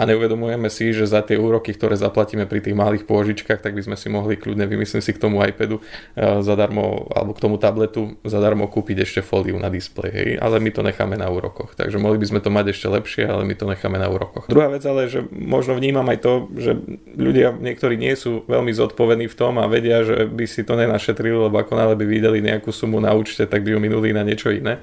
a 0.00 0.08
neuvedomujeme 0.08 0.72
si, 0.72 0.96
že 0.96 1.04
za 1.04 1.20
tie 1.20 1.36
úroky, 1.36 1.76
ktoré 1.76 1.92
zaplatíme 1.92 2.48
pri 2.48 2.64
tých 2.64 2.72
malých 2.72 3.04
pôžičkách, 3.04 3.60
tak 3.60 3.76
by 3.76 3.84
sme 3.84 3.96
si 4.00 4.08
mohli 4.08 4.40
kľudne, 4.40 4.64
vymyslím 4.64 5.04
si 5.04 5.12
k 5.12 5.20
tomu 5.20 5.44
iPadu 5.44 5.84
eh, 6.16 6.40
zadarmo, 6.40 7.12
alebo 7.12 7.36
k 7.36 7.42
tomu 7.44 7.60
tabletu 7.60 8.16
zadarmo 8.24 8.64
kúpiť 8.72 9.04
ešte 9.04 9.20
fóliu 9.20 9.60
na 9.60 9.68
displej, 9.68 10.10
hej? 10.16 10.30
ale 10.40 10.56
my 10.56 10.72
to 10.72 10.80
necháme 10.80 11.20
na 11.20 11.28
úrokoch. 11.28 11.76
Takže 11.76 12.00
mohli 12.00 12.16
by 12.16 12.26
sme 12.32 12.40
to 12.40 12.48
mať 12.48 12.72
ešte 12.72 12.88
lepšie, 12.88 13.28
ale 13.28 13.44
my 13.44 13.52
to 13.52 13.68
necháme 13.68 14.00
na 14.00 14.08
úrokoch. 14.08 14.48
Druhá 14.48 14.72
vec 14.72 14.80
ale, 14.88 15.12
že 15.12 15.20
možno 15.28 15.76
vnímam 15.76 16.08
aj 16.08 16.18
to, 16.24 16.32
že 16.56 16.80
ľudia 17.20 17.52
niektorí 17.52 18.00
nie 18.00 18.16
sú 18.16 18.48
veľmi 18.48 18.72
zodpovední 18.72 19.28
v 19.28 19.36
tom 19.36 19.60
a 19.60 19.68
vedia, 19.68 20.00
že 20.00 20.24
by 20.24 20.48
si 20.48 20.64
to 20.64 20.80
nenašetrili, 20.80 21.36
lebo 21.36 21.60
ako 21.60 21.76
náhle 21.76 21.94
by 22.00 22.06
videli 22.08 22.40
nejakú 22.40 22.72
sumu 22.72 22.96
na 23.04 23.12
účte, 23.12 23.44
tak 23.44 23.60
by 23.60 23.76
ju 23.76 23.78
minuli 23.82 24.16
na 24.16 24.24
niečo 24.24 24.48
iné. 24.48 24.80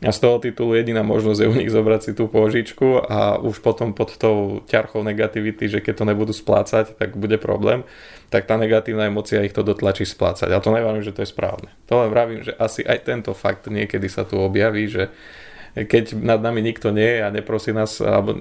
A 0.00 0.16
z 0.16 0.18
toho 0.24 0.40
titulu 0.40 0.72
jediná 0.72 1.04
možnosť 1.04 1.40
je 1.44 1.50
u 1.52 1.54
nich 1.60 1.68
zobrať 1.68 2.00
si 2.00 2.12
tú 2.16 2.24
pôžičku 2.24 3.04
a 3.04 3.36
už 3.36 3.60
potom 3.60 3.92
pod 3.92 4.16
tou 4.16 4.64
ťarchou 4.64 5.04
negativity, 5.04 5.68
že 5.68 5.84
keď 5.84 5.94
to 6.00 6.08
nebudú 6.08 6.32
splácať, 6.32 6.96
tak 6.96 7.20
bude 7.20 7.36
problém, 7.36 7.84
tak 8.32 8.48
tá 8.48 8.56
negatívna 8.56 9.12
emocia 9.12 9.44
ich 9.44 9.52
to 9.52 9.60
dotlačí 9.60 10.08
splácať. 10.08 10.56
A 10.56 10.62
to 10.64 10.72
neviem, 10.72 11.04
že 11.04 11.12
to 11.12 11.20
je 11.20 11.28
správne. 11.28 11.68
To 11.92 12.00
len 12.00 12.08
vravím, 12.08 12.40
že 12.40 12.56
asi 12.56 12.80
aj 12.80 13.12
tento 13.12 13.36
fakt 13.36 13.68
niekedy 13.68 14.08
sa 14.08 14.24
tu 14.24 14.40
objaví, 14.40 14.88
že 14.88 15.12
keď 15.74 16.18
nad 16.18 16.42
nami 16.42 16.60
nikto 16.60 16.90
nie 16.90 17.18
je 17.18 17.20
a 17.22 17.28
neprosí 17.30 17.70
nás, 17.70 18.02
alebo 18.02 18.34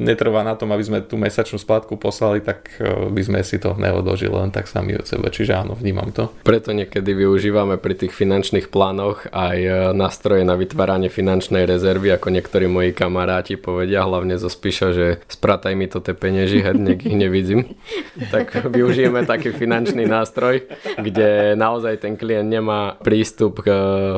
netrvá 0.00 0.40
na 0.40 0.56
tom, 0.56 0.72
aby 0.72 0.84
sme 0.84 0.98
tú 1.04 1.20
mesačnú 1.20 1.60
splátku 1.60 2.00
poslali, 2.00 2.40
tak 2.40 2.72
e, 2.80 3.12
by 3.12 3.22
sme 3.22 3.40
si 3.44 3.60
to 3.60 3.76
neodložili 3.76 4.32
len 4.32 4.48
tak 4.48 4.68
sami 4.68 4.96
od 4.96 5.04
seba. 5.04 5.28
Čiže 5.28 5.52
áno, 5.52 5.76
vnímam 5.76 6.08
to. 6.10 6.32
Preto 6.42 6.72
niekedy 6.72 7.12
využívame 7.12 7.76
pri 7.76 7.94
tých 7.94 8.16
finančných 8.16 8.72
plánoch 8.72 9.28
aj 9.30 9.58
e, 9.60 9.72
nástroje 9.92 10.48
na 10.48 10.56
vytváranie 10.56 11.12
finančnej 11.12 11.68
rezervy, 11.68 12.16
ako 12.16 12.32
niektorí 12.32 12.66
moji 12.72 12.96
kamaráti 12.96 13.60
povedia, 13.60 14.08
hlavne 14.08 14.40
zo 14.40 14.48
Spíša, 14.48 14.88
že 14.96 15.06
sprataj 15.28 15.76
mi 15.76 15.86
to 15.92 16.00
tie 16.00 16.16
penieži, 16.16 16.64
nech 16.72 17.04
ich 17.04 17.16
nevidím. 17.16 17.76
tak 18.34 18.64
využijeme 18.64 19.28
taký 19.28 19.52
finančný 19.52 20.08
nástroj, 20.08 20.64
kde 20.96 21.52
naozaj 21.54 22.00
ten 22.00 22.16
klient 22.16 22.48
nemá 22.48 22.96
prístup 23.00 23.60
k, 23.60 23.68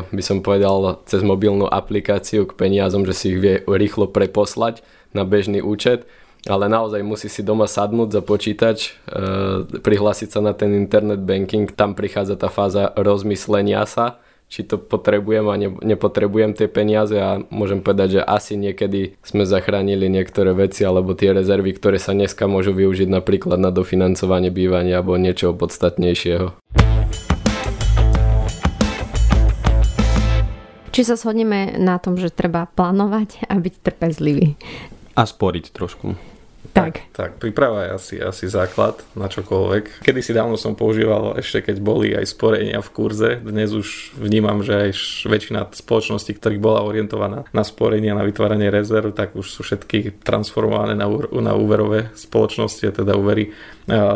by 0.06 0.22
som 0.22 0.38
povedal, 0.38 1.02
cez 1.08 1.24
mobilnú 1.24 1.66
aplikáciu 1.66 2.43
k 2.44 2.56
peniazom, 2.56 3.08
že 3.08 3.14
si 3.16 3.24
ich 3.34 3.40
vie 3.40 3.54
rýchlo 3.64 4.08
preposlať 4.08 4.84
na 5.16 5.22
bežný 5.22 5.64
účet, 5.64 6.04
ale 6.44 6.68
naozaj 6.68 7.00
musí 7.00 7.32
si 7.32 7.40
doma 7.40 7.64
sadnúť 7.64 8.20
za 8.20 8.22
počítač, 8.22 8.92
e, 9.08 9.80
prihlásiť 9.80 10.28
sa 10.28 10.40
na 10.44 10.52
ten 10.52 10.76
internet 10.76 11.24
banking, 11.24 11.72
tam 11.72 11.96
prichádza 11.96 12.36
tá 12.36 12.52
fáza 12.52 12.92
rozmyslenia 13.00 13.80
sa, 13.88 14.20
či 14.52 14.62
to 14.62 14.76
potrebujem 14.76 15.48
a 15.48 15.56
ne, 15.56 15.72
nepotrebujem 15.72 16.52
tie 16.52 16.68
peniaze 16.68 17.16
a 17.16 17.40
môžem 17.48 17.80
povedať, 17.80 18.20
že 18.20 18.22
asi 18.22 18.60
niekedy 18.60 19.16
sme 19.24 19.48
zachránili 19.48 20.06
niektoré 20.12 20.52
veci 20.52 20.84
alebo 20.84 21.16
tie 21.16 21.32
rezervy, 21.32 21.74
ktoré 21.80 21.96
sa 21.96 22.12
dneska 22.12 22.44
môžu 22.44 22.76
využiť 22.76 23.08
napríklad 23.08 23.56
na 23.56 23.72
dofinancovanie 23.72 24.52
bývania 24.52 25.00
alebo 25.00 25.16
niečo 25.16 25.56
podstatnejšieho. 25.56 26.83
Či 30.94 31.02
sa 31.02 31.18
shodneme 31.18 31.74
na 31.74 31.98
tom, 31.98 32.14
že 32.14 32.30
treba 32.30 32.70
plánovať 32.70 33.50
a 33.50 33.58
byť 33.58 33.74
trpezlivý. 33.82 34.54
A 35.18 35.26
sporiť 35.26 35.74
trošku. 35.74 36.14
Tak. 36.74 37.10
Tak, 37.14 37.38
príprava 37.38 37.86
je 37.86 37.90
asi, 37.94 38.14
asi 38.18 38.50
základ 38.50 38.98
na 39.14 39.30
čokoľvek. 39.30 40.02
Kedy 40.02 40.20
si 40.22 40.34
dávno 40.34 40.58
som 40.58 40.74
používal, 40.74 41.38
ešte 41.38 41.70
keď 41.70 41.76
boli 41.78 42.14
aj 42.14 42.30
sporenia 42.30 42.82
v 42.82 42.90
kurze, 42.90 43.38
dnes 43.42 43.70
už 43.70 44.18
vnímam, 44.18 44.58
že 44.62 44.90
aj 44.90 44.90
väčšina 45.26 45.70
spoločností, 45.70 46.34
ktorých 46.34 46.62
bola 46.62 46.82
orientovaná 46.82 47.46
na 47.54 47.62
sporenie, 47.62 48.10
na 48.10 48.26
vytváranie 48.26 48.74
rezerv, 48.74 49.14
tak 49.14 49.38
už 49.38 49.46
sú 49.50 49.62
všetky 49.62 50.22
transformované 50.26 50.98
na, 50.98 51.06
na 51.42 51.52
úverové 51.54 52.10
spoločnosti, 52.18 52.90
teda 52.90 53.14
úvery 53.14 53.54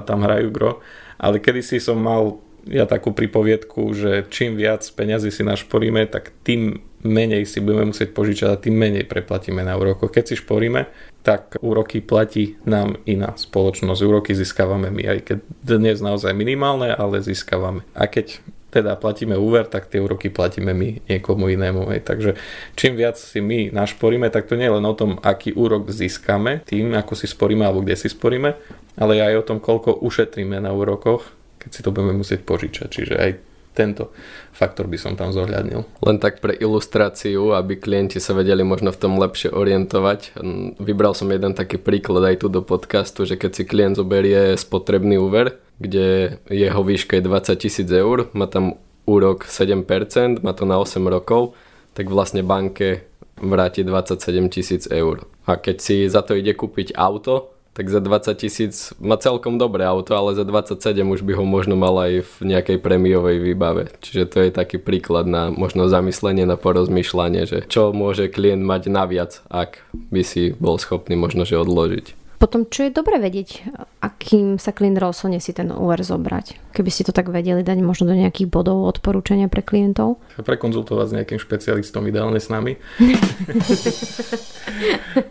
tam 0.06 0.26
hrajú 0.26 0.50
gro. 0.50 0.82
Ale 1.18 1.38
kedy 1.42 1.62
si 1.62 1.78
som 1.78 1.98
mal 1.98 2.42
ja 2.68 2.84
takú 2.84 3.16
pripoviedku, 3.16 3.92
že 3.96 4.28
čím 4.28 4.54
viac 4.54 4.84
peňazí 4.84 5.32
si 5.32 5.42
našporíme, 5.42 6.04
tak 6.08 6.32
tým 6.44 6.84
menej 7.02 7.46
si 7.46 7.62
budeme 7.62 7.90
musieť 7.94 8.10
požičať 8.12 8.48
a 8.50 8.60
tým 8.60 8.74
menej 8.74 9.06
preplatíme 9.06 9.62
na 9.62 9.78
úrokoch. 9.78 10.10
Keď 10.10 10.24
si 10.28 10.34
šporíme, 10.38 10.90
tak 11.22 11.56
úroky 11.60 12.02
platí 12.02 12.58
nám 12.66 12.98
iná 13.06 13.34
spoločnosť. 13.34 14.00
Úroky 14.02 14.32
získavame 14.34 14.90
my, 14.90 15.02
aj 15.06 15.18
keď 15.24 15.38
dnes 15.62 15.98
naozaj 16.02 16.34
minimálne, 16.34 16.90
ale 16.92 17.22
získavame. 17.22 17.86
A 17.94 18.06
keď 18.10 18.40
teda 18.68 19.00
platíme 19.00 19.32
úver, 19.32 19.64
tak 19.64 19.88
tie 19.88 19.96
úroky 19.96 20.28
platíme 20.28 20.76
my 20.76 21.08
niekomu 21.08 21.48
inému. 21.48 21.88
Hej. 21.88 22.04
Takže 22.04 22.30
čím 22.76 23.00
viac 23.00 23.16
si 23.16 23.40
my 23.40 23.72
našporíme, 23.72 24.28
tak 24.28 24.44
to 24.44 24.60
nie 24.60 24.68
je 24.68 24.76
len 24.76 24.84
o 24.84 24.92
tom, 24.92 25.16
aký 25.24 25.56
úrok 25.56 25.88
získame, 25.88 26.60
tým, 26.68 26.92
ako 26.92 27.16
si 27.16 27.24
sporíme 27.24 27.64
alebo 27.64 27.80
kde 27.80 27.96
si 27.96 28.12
sporíme, 28.12 28.60
ale 29.00 29.24
aj 29.24 29.34
o 29.40 29.46
tom, 29.54 29.58
koľko 29.58 30.04
ušetríme 30.04 30.60
na 30.60 30.76
úrokoch, 30.76 31.37
keď 31.68 31.70
si 31.76 31.84
to 31.84 31.92
budeme 31.92 32.16
musieť 32.16 32.48
požičať. 32.48 32.88
Čiže 32.88 33.14
aj 33.20 33.30
tento 33.76 34.10
faktor 34.56 34.88
by 34.88 34.96
som 34.96 35.12
tam 35.14 35.30
zohľadnil. 35.30 35.84
Len 36.02 36.16
tak 36.18 36.40
pre 36.40 36.56
ilustráciu, 36.56 37.52
aby 37.52 37.76
klienti 37.76 38.18
sa 38.18 38.32
vedeli 38.32 38.64
možno 38.64 38.90
v 38.90 38.98
tom 39.04 39.20
lepšie 39.20 39.52
orientovať. 39.52 40.40
Vybral 40.80 41.12
som 41.12 41.28
jeden 41.28 41.52
taký 41.52 41.76
príklad 41.76 42.24
aj 42.24 42.42
tu 42.42 42.46
do 42.48 42.64
podcastu, 42.64 43.28
že 43.28 43.36
keď 43.36 43.50
si 43.52 43.68
klient 43.68 44.00
zoberie 44.00 44.56
spotrebný 44.56 45.20
úver, 45.20 45.60
kde 45.76 46.40
jeho 46.50 46.80
výška 46.82 47.20
je 47.20 47.28
20 47.28 47.54
tisíc 47.54 47.86
eur, 47.92 48.32
má 48.32 48.48
tam 48.48 48.80
úrok 49.06 49.46
7%, 49.46 50.42
má 50.42 50.56
to 50.56 50.64
na 50.66 50.80
8 50.80 50.98
rokov, 51.06 51.54
tak 51.94 52.10
vlastne 52.10 52.42
banke 52.42 53.06
vráti 53.38 53.86
27 53.86 54.50
tisíc 54.50 54.90
eur. 54.90 55.22
A 55.46 55.54
keď 55.54 55.76
si 55.78 56.10
za 56.10 56.26
to 56.26 56.34
ide 56.34 56.50
kúpiť 56.50 56.98
auto, 56.98 57.54
tak 57.78 57.86
za 57.94 58.02
20 58.02 58.34
tisíc 58.34 58.90
má 58.98 59.14
celkom 59.14 59.54
dobré 59.54 59.86
auto, 59.86 60.18
ale 60.18 60.34
za 60.34 60.42
27 60.42 60.98
už 60.98 61.22
by 61.22 61.38
ho 61.38 61.46
možno 61.46 61.78
mal 61.78 61.94
aj 62.02 62.26
v 62.26 62.50
nejakej 62.50 62.82
prémiovej 62.82 63.38
výbave. 63.38 63.94
Čiže 64.02 64.22
to 64.26 64.36
je 64.42 64.50
taký 64.50 64.82
príklad 64.82 65.30
na 65.30 65.54
možno 65.54 65.86
zamyslenie, 65.86 66.42
na 66.42 66.58
porozmýšľanie, 66.58 67.46
že 67.46 67.58
čo 67.70 67.94
môže 67.94 68.26
klient 68.26 68.66
mať 68.66 68.90
naviac, 68.90 69.46
ak 69.46 69.78
by 69.94 70.26
si 70.26 70.58
bol 70.58 70.74
schopný 70.82 71.14
možno 71.14 71.46
že 71.46 71.54
odložiť. 71.54 72.17
Potom, 72.38 72.70
čo 72.70 72.86
je 72.86 72.94
dobre 72.94 73.18
vedieť, 73.18 73.66
akým 73.98 74.62
sa 74.62 74.70
klient 74.70 75.02
rozhodne 75.02 75.42
si 75.42 75.50
ten 75.50 75.74
úver 75.74 76.06
zobrať? 76.06 76.70
Keby 76.70 76.86
ste 76.86 77.02
to 77.02 77.10
tak 77.10 77.34
vedeli 77.34 77.66
dať 77.66 77.82
možno 77.82 78.06
do 78.06 78.14
nejakých 78.14 78.46
bodov 78.46 78.86
odporúčania 78.86 79.50
pre 79.50 79.66
klientov? 79.66 80.22
Prekonzultovať 80.38 81.06
s 81.10 81.16
nejakým 81.18 81.40
špecialistom, 81.42 82.06
ideálne 82.06 82.38
s 82.38 82.46
nami. 82.46 82.78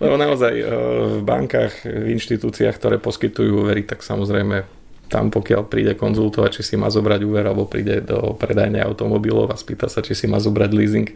Lebo 0.03 0.19
naozaj 0.19 0.53
eh, 0.59 0.67
v 1.15 1.23
bankách, 1.23 1.87
v 1.87 2.11
inštitúciách, 2.11 2.75
ktoré 2.75 2.99
poskytujú 2.99 3.63
úvery, 3.63 3.87
tak 3.87 4.03
samozrejme 4.03 4.67
tam 5.07 5.31
pokiaľ 5.31 5.63
príde 5.71 5.95
konzultovať, 5.95 6.59
či 6.59 6.63
si 6.63 6.75
má 6.75 6.91
zobrať 6.91 7.23
úver, 7.23 7.47
alebo 7.47 7.63
príde 7.63 8.03
do 8.03 8.35
predajne 8.35 8.83
automobilov 8.83 9.47
a 9.47 9.55
spýta 9.55 9.87
sa, 9.87 10.03
či 10.03 10.11
si 10.11 10.27
má 10.27 10.43
zobrať 10.43 10.71
leasing, 10.75 11.07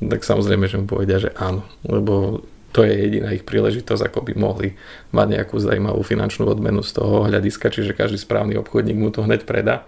tak 0.00 0.24
samozrejme, 0.24 0.64
že 0.64 0.80
mu 0.80 0.88
povedia, 0.88 1.20
že 1.20 1.36
áno. 1.36 1.68
Lebo 1.84 2.40
to 2.78 2.86
je 2.86 2.94
jediná 2.94 3.34
ich 3.34 3.42
príležitosť, 3.42 4.06
ako 4.06 4.22
by 4.22 4.32
mohli 4.38 4.78
mať 5.10 5.26
nejakú 5.34 5.58
zaujímavú 5.58 5.98
finančnú 6.06 6.46
odmenu 6.46 6.86
z 6.86 6.94
toho 6.94 7.26
hľadiska, 7.26 7.74
čiže 7.74 7.90
každý 7.90 8.22
správny 8.22 8.54
obchodník 8.54 8.94
mu 8.94 9.10
to 9.10 9.26
hneď 9.26 9.42
predá 9.42 9.82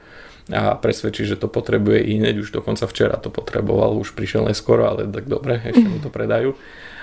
a 0.50 0.74
presvedčí, 0.74 1.22
že 1.22 1.38
to 1.38 1.46
potrebuje 1.46 2.02
i 2.02 2.18
hneď, 2.18 2.42
už 2.42 2.50
dokonca 2.50 2.90
včera 2.90 3.14
to 3.22 3.30
potreboval, 3.30 3.94
už 3.94 4.18
prišiel 4.18 4.50
neskoro, 4.50 4.90
ale 4.90 5.06
tak 5.06 5.30
dobre, 5.30 5.62
ešte 5.62 5.86
mu 5.86 6.02
to 6.02 6.10
predajú. 6.18 6.58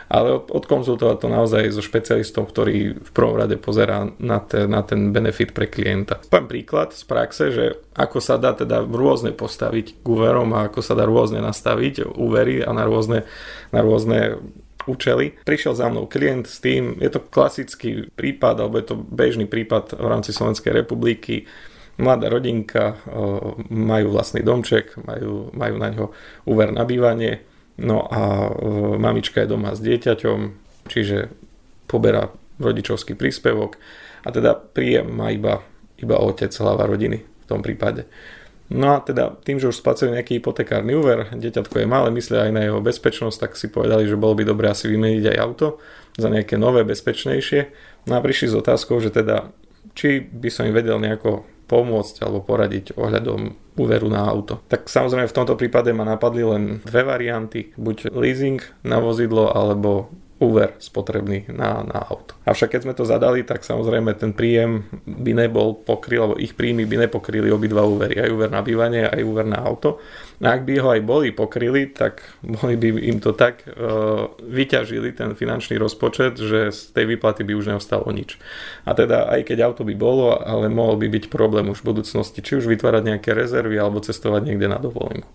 Ale 0.07 0.39
odkonzultovať 0.39 1.17
to 1.19 1.27
naozaj 1.27 1.63
so 1.67 1.83
špecialistom, 1.83 2.47
ktorý 2.47 2.95
v 2.95 3.11
prvom 3.11 3.35
rade 3.35 3.59
pozerá 3.59 4.07
na, 4.23 4.39
te, 4.39 4.63
na 4.63 4.79
ten 4.79 5.11
benefit 5.11 5.51
pre 5.51 5.67
klienta. 5.67 6.23
Poviem 6.31 6.47
príklad 6.47 6.95
z 6.95 7.03
praxe, 7.03 7.51
že 7.51 7.75
ako 7.91 8.23
sa 8.23 8.39
dá 8.39 8.55
teda 8.55 8.87
rôzne 8.87 9.35
postaviť 9.35 9.99
k 9.99 10.05
úverom 10.07 10.47
a 10.55 10.71
ako 10.71 10.79
sa 10.79 10.95
dá 10.95 11.03
rôzne 11.03 11.43
nastaviť 11.43 12.07
úvery 12.07 12.63
a 12.63 12.71
na 12.71 12.87
rôzne, 12.87 13.27
na 13.75 13.83
rôzne 13.83 14.39
účely. 14.87 15.35
Prišiel 15.43 15.75
za 15.75 15.91
mnou 15.91 16.07
klient 16.07 16.47
s 16.47 16.63
tým, 16.63 16.97
je 16.97 17.11
to 17.11 17.21
klasický 17.21 18.07
prípad, 18.15 18.63
alebo 18.63 18.79
je 18.79 18.87
to 18.89 18.95
bežný 18.97 19.45
prípad 19.45 19.99
v 19.99 20.07
rámci 20.07 20.31
Slovenskej 20.31 20.71
republiky. 20.71 21.45
Mladá 21.97 22.29
rodinka, 22.29 22.97
majú 23.73 24.07
vlastný 24.13 24.45
domček, 24.45 24.95
majú, 25.01 25.49
majú 25.51 25.75
na 25.81 25.89
ňo 25.89 26.05
úver 26.45 26.69
na 26.69 26.85
bývanie, 26.85 27.41
no 27.81 28.05
a 28.05 28.53
mamička 29.01 29.41
je 29.41 29.49
doma 29.49 29.73
s 29.73 29.81
dieťaťom, 29.81 30.39
čiže 30.87 31.29
poberá 31.89 32.29
rodičovský 32.61 33.17
príspevok 33.17 33.81
a 34.25 34.29
teda 34.29 34.53
príjem 34.57 35.09
má 35.09 35.33
iba, 35.33 35.61
iba 35.97 36.17
otec, 36.21 36.53
hlava 36.57 36.85
rodiny 36.85 37.21
v 37.21 37.45
tom 37.49 37.65
prípade. 37.65 38.05
No 38.67 38.95
a 38.95 38.97
teda 38.99 39.39
tým, 39.47 39.63
že 39.63 39.71
už 39.71 39.79
splacujú 39.79 40.11
nejaký 40.11 40.43
hypotekárny 40.43 40.91
úver, 40.91 41.31
deťatko 41.31 41.79
je 41.79 41.87
malé, 41.87 42.11
myslia 42.11 42.47
aj 42.47 42.51
na 42.51 42.61
jeho 42.67 42.83
bezpečnosť, 42.83 43.37
tak 43.39 43.51
si 43.55 43.71
povedali, 43.71 44.03
že 44.03 44.19
bolo 44.19 44.35
by 44.35 44.43
dobré 44.43 44.67
asi 44.67 44.91
vymeniť 44.91 45.23
aj 45.31 45.37
auto 45.39 45.79
za 46.19 46.27
nejaké 46.27 46.59
nové, 46.59 46.83
bezpečnejšie. 46.83 47.71
No 48.11 48.19
a 48.19 48.23
prišli 48.23 48.51
s 48.51 48.59
otázkou, 48.59 48.99
že 48.99 49.15
teda 49.15 49.55
či 49.95 50.19
by 50.19 50.49
som 50.51 50.67
im 50.67 50.75
vedel 50.75 50.99
nejako 50.99 51.47
pomôcť 51.67 52.23
alebo 52.23 52.45
poradiť 52.45 52.95
ohľadom 52.95 53.55
úveru 53.75 54.07
na 54.07 54.23
auto. 54.27 54.63
Tak 54.71 54.87
samozrejme 54.87 55.27
v 55.27 55.37
tomto 55.37 55.55
prípade 55.59 55.91
ma 55.91 56.07
napadli 56.07 56.43
len 56.43 56.63
dve 56.83 57.03
varianty, 57.03 57.75
buď 57.75 58.11
leasing 58.15 58.59
na 58.87 58.99
vozidlo 59.03 59.51
alebo 59.51 60.11
úver 60.37 60.77
spotrebný 60.77 61.49
na, 61.49 61.81
na 61.81 61.97
auto. 61.97 62.37
Avšak 62.45 62.77
keď 62.77 62.81
sme 62.85 62.93
to 62.93 63.09
zadali, 63.09 63.41
tak 63.41 63.65
samozrejme 63.65 64.13
ten 64.13 64.37
príjem 64.37 64.85
by 65.09 65.33
nebol 65.33 65.73
pokryl, 65.73 66.29
alebo 66.29 66.37
ich 66.37 66.53
príjmy 66.53 66.85
by 66.85 67.09
nepokryli 67.09 67.49
obidva 67.49 67.81
úvery, 67.81 68.21
aj 68.21 68.29
úver 68.29 68.49
na 68.53 68.61
bývanie, 68.61 69.09
aj 69.09 69.21
úver 69.25 69.49
na 69.49 69.57
auto. 69.57 69.97
A 70.37 70.53
ak 70.53 70.69
by 70.69 70.77
ho 70.77 70.93
aj 70.93 71.01
boli 71.01 71.33
pokryli, 71.33 71.89
tak 71.89 72.21
mohli 72.45 72.77
by 72.77 73.01
im 73.09 73.17
to 73.17 73.33
tak 73.33 73.65
uh, 73.65 74.29
vyťažili 74.45 75.09
ten 75.17 75.33
finančný 75.33 75.81
rozpočet, 75.81 76.37
že 76.37 76.69
z 76.69 76.81
tej 76.93 77.17
výplaty 77.17 77.41
by 77.41 77.57
už 77.57 77.73
neostalo 77.73 78.05
nič. 78.13 78.37
A 78.85 78.93
teda 78.93 79.33
aj 79.33 79.49
keď 79.49 79.65
auto 79.65 79.81
by 79.81 79.97
bolo, 79.97 80.37
ale 80.37 80.69
mohol 80.69 81.01
by 81.01 81.09
byť 81.09 81.33
problém 81.33 81.65
už 81.73 81.81
v 81.81 81.89
budúcnosti, 81.89 82.45
či 82.45 82.61
už 82.61 82.69
vytvárať 82.69 83.09
nejaké 83.09 83.33
rezervy 83.33 83.81
alebo 83.81 84.05
cestovať 84.05 84.53
niekde 84.53 84.69
na 84.69 84.77
dovolenku 84.77 85.25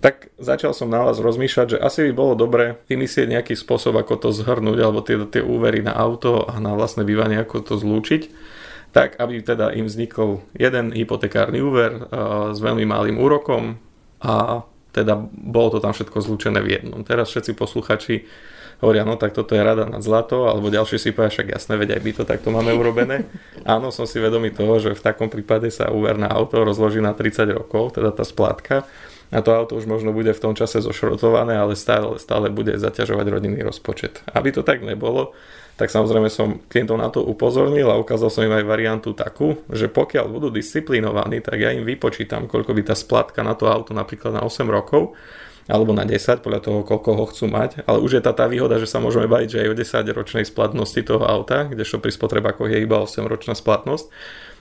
tak 0.00 0.32
začal 0.40 0.72
som 0.72 0.88
na 0.88 1.04
vás 1.04 1.20
rozmýšľať, 1.20 1.76
že 1.76 1.78
asi 1.78 2.08
by 2.08 2.12
bolo 2.16 2.32
dobre 2.32 2.80
vymyslieť 2.88 3.28
nejaký 3.28 3.54
spôsob, 3.54 4.00
ako 4.00 4.16
to 4.16 4.28
zhrnúť, 4.32 4.78
alebo 4.80 5.04
tie, 5.04 5.20
tie 5.28 5.44
úvery 5.44 5.84
na 5.84 5.92
auto 5.92 6.48
a 6.48 6.56
na 6.56 6.72
vlastné 6.72 7.04
bývanie, 7.04 7.36
ako 7.36 7.60
to 7.60 7.74
zlúčiť, 7.76 8.32
tak 8.96 9.20
aby 9.20 9.44
teda 9.44 9.76
im 9.76 9.84
vznikol 9.84 10.40
jeden 10.56 10.96
hypotekárny 10.96 11.60
úver 11.60 12.00
uh, 12.00 12.56
s 12.56 12.58
veľmi 12.64 12.88
malým 12.88 13.20
úrokom 13.20 13.76
a 14.24 14.64
teda 14.94 15.20
bolo 15.28 15.76
to 15.76 15.78
tam 15.84 15.92
všetko 15.92 16.16
zlúčené 16.22 16.64
v 16.64 16.80
jednom. 16.80 17.04
Teraz 17.04 17.28
všetci 17.34 17.52
posluchači 17.52 18.24
hovoria, 18.80 19.04
no 19.04 19.20
tak 19.20 19.36
toto 19.36 19.52
je 19.52 19.60
rada 19.60 19.84
nad 19.84 20.00
zlato, 20.00 20.48
alebo 20.48 20.72
ďalšie 20.72 20.96
si 20.96 21.12
povedia, 21.12 21.42
však 21.42 21.48
jasné, 21.60 21.74
veď 21.76 21.98
aj 21.98 22.00
my 22.00 22.12
to 22.14 22.22
takto 22.24 22.48
máme 22.48 22.72
urobené. 22.72 23.28
Áno, 23.68 23.92
som 23.92 24.08
si 24.08 24.16
vedomý 24.16 24.48
toho, 24.48 24.80
že 24.80 24.96
v 24.96 25.04
takom 25.04 25.28
prípade 25.28 25.68
sa 25.68 25.92
úver 25.92 26.16
na 26.16 26.30
auto 26.32 26.62
rozloží 26.64 27.04
na 27.04 27.12
30 27.12 27.52
rokov, 27.52 28.00
teda 28.00 28.14
tá 28.16 28.24
splátka 28.24 28.88
a 29.32 29.40
to 29.40 29.50
auto 29.54 29.78
už 29.78 29.88
možno 29.88 30.12
bude 30.12 30.32
v 30.32 30.42
tom 30.42 30.52
čase 30.52 30.84
zošrotované, 30.84 31.56
ale 31.56 31.78
stále, 31.78 32.20
stále 32.20 32.52
bude 32.52 32.76
zaťažovať 32.76 33.26
rodinný 33.28 33.60
rozpočet. 33.64 34.20
Aby 34.32 34.52
to 34.52 34.62
tak 34.66 34.84
nebolo, 34.84 35.32
tak 35.74 35.90
samozrejme 35.90 36.30
som 36.30 36.62
klientov 36.70 36.96
na 37.00 37.10
to 37.10 37.24
upozornil 37.24 37.90
a 37.90 37.98
ukázal 37.98 38.30
som 38.30 38.46
im 38.46 38.54
aj 38.54 38.68
variantu 38.68 39.10
takú, 39.10 39.58
že 39.72 39.90
pokiaľ 39.90 40.30
budú 40.30 40.48
disciplinovaní, 40.54 41.42
tak 41.42 41.58
ja 41.58 41.74
im 41.74 41.82
vypočítam, 41.82 42.46
koľko 42.46 42.70
by 42.76 42.82
tá 42.86 42.94
splatka 42.94 43.42
na 43.42 43.58
to 43.58 43.66
auto 43.66 43.90
napríklad 43.90 44.38
na 44.38 44.42
8 44.46 44.62
rokov 44.70 45.18
alebo 45.64 45.96
na 45.96 46.04
10, 46.04 46.44
podľa 46.44 46.60
toho, 46.60 46.78
koľko 46.84 47.10
ho 47.16 47.24
chcú 47.32 47.48
mať. 47.48 47.88
Ale 47.88 47.96
už 48.04 48.20
je 48.20 48.22
tá, 48.22 48.36
tá 48.36 48.44
výhoda, 48.44 48.76
že 48.76 48.84
sa 48.84 49.00
môžeme 49.00 49.24
baviť, 49.24 49.48
že 49.48 49.60
aj 49.64 49.68
o 49.72 49.78
10 50.04 50.12
ročnej 50.12 50.44
splatnosti 50.44 51.00
toho 51.00 51.24
auta, 51.24 51.64
kdežto 51.64 52.04
pri 52.04 52.12
spotrebakoch 52.12 52.68
je 52.68 52.84
iba 52.84 53.00
8 53.00 53.24
ročná 53.24 53.56
splatnosť 53.56 54.12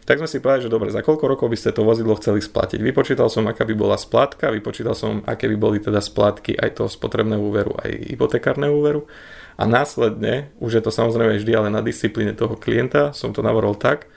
Tak 0.04 0.20
sme 0.20 0.28
si 0.28 0.44
povedali, 0.44 0.68
že 0.68 0.74
dobre, 0.74 0.92
za 0.92 1.00
koľko 1.00 1.26
rokov 1.32 1.48
by 1.48 1.56
ste 1.56 1.72
to 1.72 1.88
vozidlo 1.88 2.20
chceli 2.20 2.44
splatiť. 2.44 2.84
Vypočítal 2.84 3.32
som, 3.32 3.48
aká 3.48 3.64
by 3.64 3.72
bola 3.72 3.96
splátka, 3.96 4.52
vypočítal 4.52 4.92
som, 5.00 5.24
aké 5.24 5.48
by 5.48 5.56
boli 5.56 5.80
teda 5.80 6.04
splátky 6.04 6.60
aj 6.60 6.84
toho 6.84 6.90
spotrebného 6.92 7.40
úveru, 7.40 7.72
aj 7.80 8.12
hypotekárneho 8.12 8.76
úveru. 8.76 9.08
A 9.56 9.64
následne, 9.64 10.52
už 10.60 10.82
je 10.82 10.84
to 10.84 10.92
samozrejme 10.92 11.40
vždy 11.40 11.52
ale 11.56 11.70
na 11.72 11.80
disciplíne 11.80 12.36
toho 12.36 12.60
klienta, 12.60 13.16
som 13.16 13.32
to 13.32 13.40
navrhol 13.40 13.80
tak, 13.80 14.12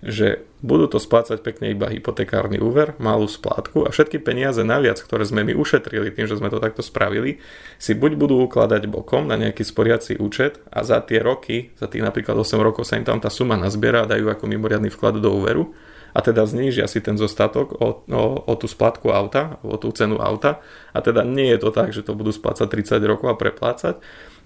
že 0.00 0.40
budú 0.64 0.88
to 0.88 0.96
splácať 0.96 1.44
pekne 1.44 1.76
iba 1.76 1.88
hypotekárny 1.88 2.56
úver, 2.56 2.96
malú 2.96 3.28
splátku 3.28 3.84
a 3.84 3.92
všetky 3.92 4.20
peniaze 4.20 4.60
naviac, 4.64 5.00
ktoré 5.00 5.28
sme 5.28 5.44
my 5.44 5.52
ušetrili 5.56 6.12
tým, 6.12 6.24
že 6.24 6.40
sme 6.40 6.48
to 6.48 6.60
takto 6.60 6.80
spravili, 6.80 7.40
si 7.76 7.92
buď 7.92 8.16
budú 8.16 8.40
ukladať 8.44 8.88
bokom 8.88 9.28
na 9.28 9.36
nejaký 9.36 9.60
sporiaci 9.64 10.16
účet 10.16 10.60
a 10.72 10.84
za 10.84 11.04
tie 11.04 11.20
roky, 11.20 11.72
za 11.76 11.88
tých 11.88 12.04
napríklad 12.04 12.36
8 12.36 12.60
rokov 12.60 12.88
sa 12.88 12.96
im 12.96 13.04
tam 13.04 13.20
tá 13.20 13.28
suma 13.28 13.60
nazbiera 13.60 14.04
a 14.04 14.10
dajú 14.10 14.28
ako 14.32 14.44
mimoriadný 14.48 14.88
vklad 14.88 15.20
do 15.20 15.32
úveru 15.32 15.72
a 16.10 16.18
teda 16.24 16.42
znížia 16.48 16.90
si 16.90 16.98
ten 16.98 17.14
zostatok 17.14 17.76
o, 17.78 18.02
o, 18.08 18.24
o 18.42 18.52
tú 18.58 18.66
splatku 18.66 19.14
auta, 19.14 19.62
o 19.62 19.78
tú 19.78 19.92
cenu 19.94 20.18
auta 20.18 20.64
a 20.96 20.98
teda 21.04 21.22
nie 21.22 21.52
je 21.54 21.58
to 21.60 21.70
tak, 21.70 21.92
že 21.92 22.02
to 22.02 22.16
budú 22.16 22.32
splácať 22.32 22.66
30 22.66 23.00
rokov 23.04 23.28
a 23.30 23.38
preplácať, 23.38 24.00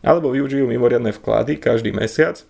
alebo 0.05 0.35
využijú 0.35 0.69
mimoriadne 0.69 1.14
vklady 1.17 1.57
každý 1.57 1.95
mesiac 1.95 2.45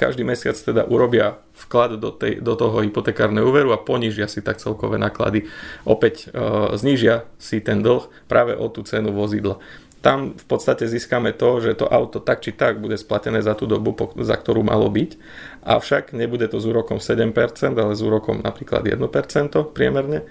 každý 0.00 0.24
mesiac 0.24 0.56
teda 0.56 0.88
urobia 0.88 1.36
vklad 1.68 2.00
do, 2.00 2.08
tej, 2.08 2.40
do 2.40 2.56
toho 2.56 2.80
hypotekárneho 2.80 3.44
úveru 3.44 3.76
a 3.76 3.82
ponížia 3.84 4.24
si 4.32 4.40
tak 4.40 4.56
celkové 4.56 4.96
náklady. 4.96 5.44
Opäť 5.84 6.32
e, 6.32 6.40
znížia 6.80 7.28
si 7.36 7.60
ten 7.60 7.84
dlh 7.84 8.08
práve 8.24 8.56
o 8.56 8.72
tú 8.72 8.80
cenu 8.80 9.12
vozidla. 9.12 9.60
Tam 10.00 10.32
v 10.32 10.44
podstate 10.48 10.88
získame 10.88 11.36
to, 11.36 11.60
že 11.60 11.76
to 11.76 11.84
auto 11.84 12.24
tak 12.24 12.40
či 12.40 12.56
tak 12.56 12.80
bude 12.80 12.96
splatené 12.96 13.44
za 13.44 13.52
tú 13.52 13.68
dobu, 13.68 13.92
za 14.24 14.32
ktorú 14.32 14.64
malo 14.64 14.88
byť, 14.88 15.20
avšak 15.60 16.16
nebude 16.16 16.48
to 16.48 16.56
s 16.56 16.64
úrokom 16.64 16.96
7%, 16.96 17.36
ale 17.76 17.92
s 17.92 18.00
úrokom 18.00 18.40
napríklad 18.40 18.88
1% 18.88 18.96
priemerne. 19.76 20.24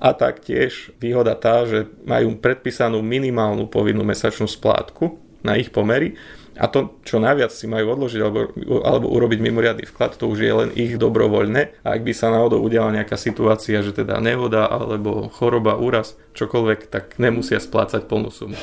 A 0.00 0.16
taktiež 0.16 0.96
výhoda 0.96 1.36
tá, 1.36 1.68
že 1.68 1.84
majú 2.08 2.32
predpísanú 2.40 3.04
minimálnu 3.04 3.68
povinnú 3.68 4.00
mesačnú 4.00 4.48
splátku 4.48 5.20
na 5.44 5.60
ich 5.60 5.68
pomery, 5.68 6.16
a 6.60 6.68
to, 6.68 7.00
čo 7.08 7.16
najviac 7.16 7.48
si 7.48 7.64
majú 7.64 7.96
odložiť 7.96 8.20
alebo, 8.20 8.52
alebo 8.84 9.08
urobiť 9.08 9.40
mimoriadný 9.40 9.88
vklad, 9.88 10.20
to 10.20 10.28
už 10.28 10.44
je 10.44 10.52
len 10.52 10.70
ich 10.76 11.00
dobrovoľné. 11.00 11.80
A 11.80 11.96
ak 11.96 12.04
by 12.04 12.12
sa 12.12 12.28
náhodou 12.28 12.60
udiala 12.60 12.92
nejaká 12.92 13.16
situácia, 13.16 13.80
že 13.80 13.96
teda 13.96 14.20
nehoda 14.20 14.68
alebo 14.68 15.32
choroba, 15.32 15.80
úraz, 15.80 16.20
čokoľvek, 16.36 16.92
tak 16.92 17.16
nemusia 17.16 17.56
splácať 17.56 18.04
plnú 18.04 18.28
sumu. 18.28 18.60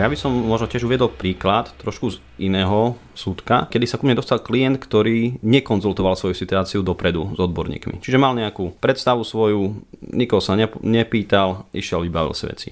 Ja 0.00 0.08
by 0.08 0.16
som 0.16 0.32
možno 0.32 0.64
tiež 0.64 0.88
uviedol 0.88 1.12
príklad 1.12 1.76
trošku 1.76 2.16
z 2.16 2.24
iného 2.40 2.96
súdka, 3.12 3.68
kedy 3.68 3.84
sa 3.84 4.00
ku 4.00 4.08
mne 4.08 4.16
dostal 4.16 4.40
klient, 4.40 4.80
ktorý 4.80 5.36
nekonzultoval 5.44 6.16
svoju 6.16 6.32
situáciu 6.32 6.80
dopredu 6.80 7.36
s 7.36 7.38
odborníkmi. 7.44 8.00
Čiže 8.00 8.16
mal 8.16 8.32
nejakú 8.32 8.80
predstavu 8.80 9.28
svoju, 9.28 9.76
nikoho 10.00 10.40
sa 10.40 10.56
nepýtal, 10.56 11.68
išiel, 11.76 12.08
vybavil 12.08 12.32
si 12.32 12.48
veci. 12.48 12.68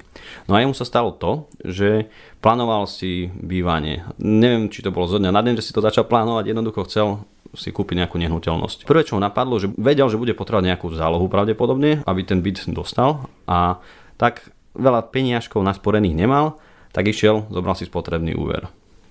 No 0.49 0.57
a 0.57 0.65
jemu 0.65 0.73
sa 0.73 0.89
stalo 0.89 1.13
to, 1.13 1.53
že 1.61 2.09
plánoval 2.41 2.89
si 2.89 3.29
bývanie. 3.37 4.09
Neviem, 4.17 4.73
či 4.73 4.81
to 4.81 4.89
bolo 4.89 5.05
zo 5.05 5.21
dňa 5.21 5.29
na 5.29 5.45
deň, 5.45 5.61
že 5.61 5.69
si 5.69 5.77
to 5.77 5.85
začal 5.85 6.09
plánovať, 6.09 6.49
jednoducho 6.49 6.89
chcel 6.89 7.29
si 7.53 7.69
kúpiť 7.77 8.09
nejakú 8.09 8.17
nehnuteľnosť. 8.17 8.89
Prvé, 8.89 9.05
čo 9.05 9.21
ho 9.21 9.25
napadlo, 9.25 9.61
že 9.61 9.69
vedel, 9.77 10.09
že 10.09 10.17
bude 10.17 10.33
potrebovať 10.33 10.65
nejakú 10.73 10.97
zálohu 10.97 11.29
pravdepodobne, 11.29 12.01
aby 12.09 12.25
ten 12.25 12.41
byt 12.41 12.73
dostal 12.73 13.29
a 13.45 13.85
tak 14.17 14.49
veľa 14.73 15.13
peniažkov 15.13 15.61
nasporených 15.61 16.17
nemal, 16.17 16.57
tak 16.93 17.09
išiel, 17.09 17.49
zobral 17.53 17.75
si 17.77 17.85
spotrebný 17.85 18.35
úver. 18.35 18.69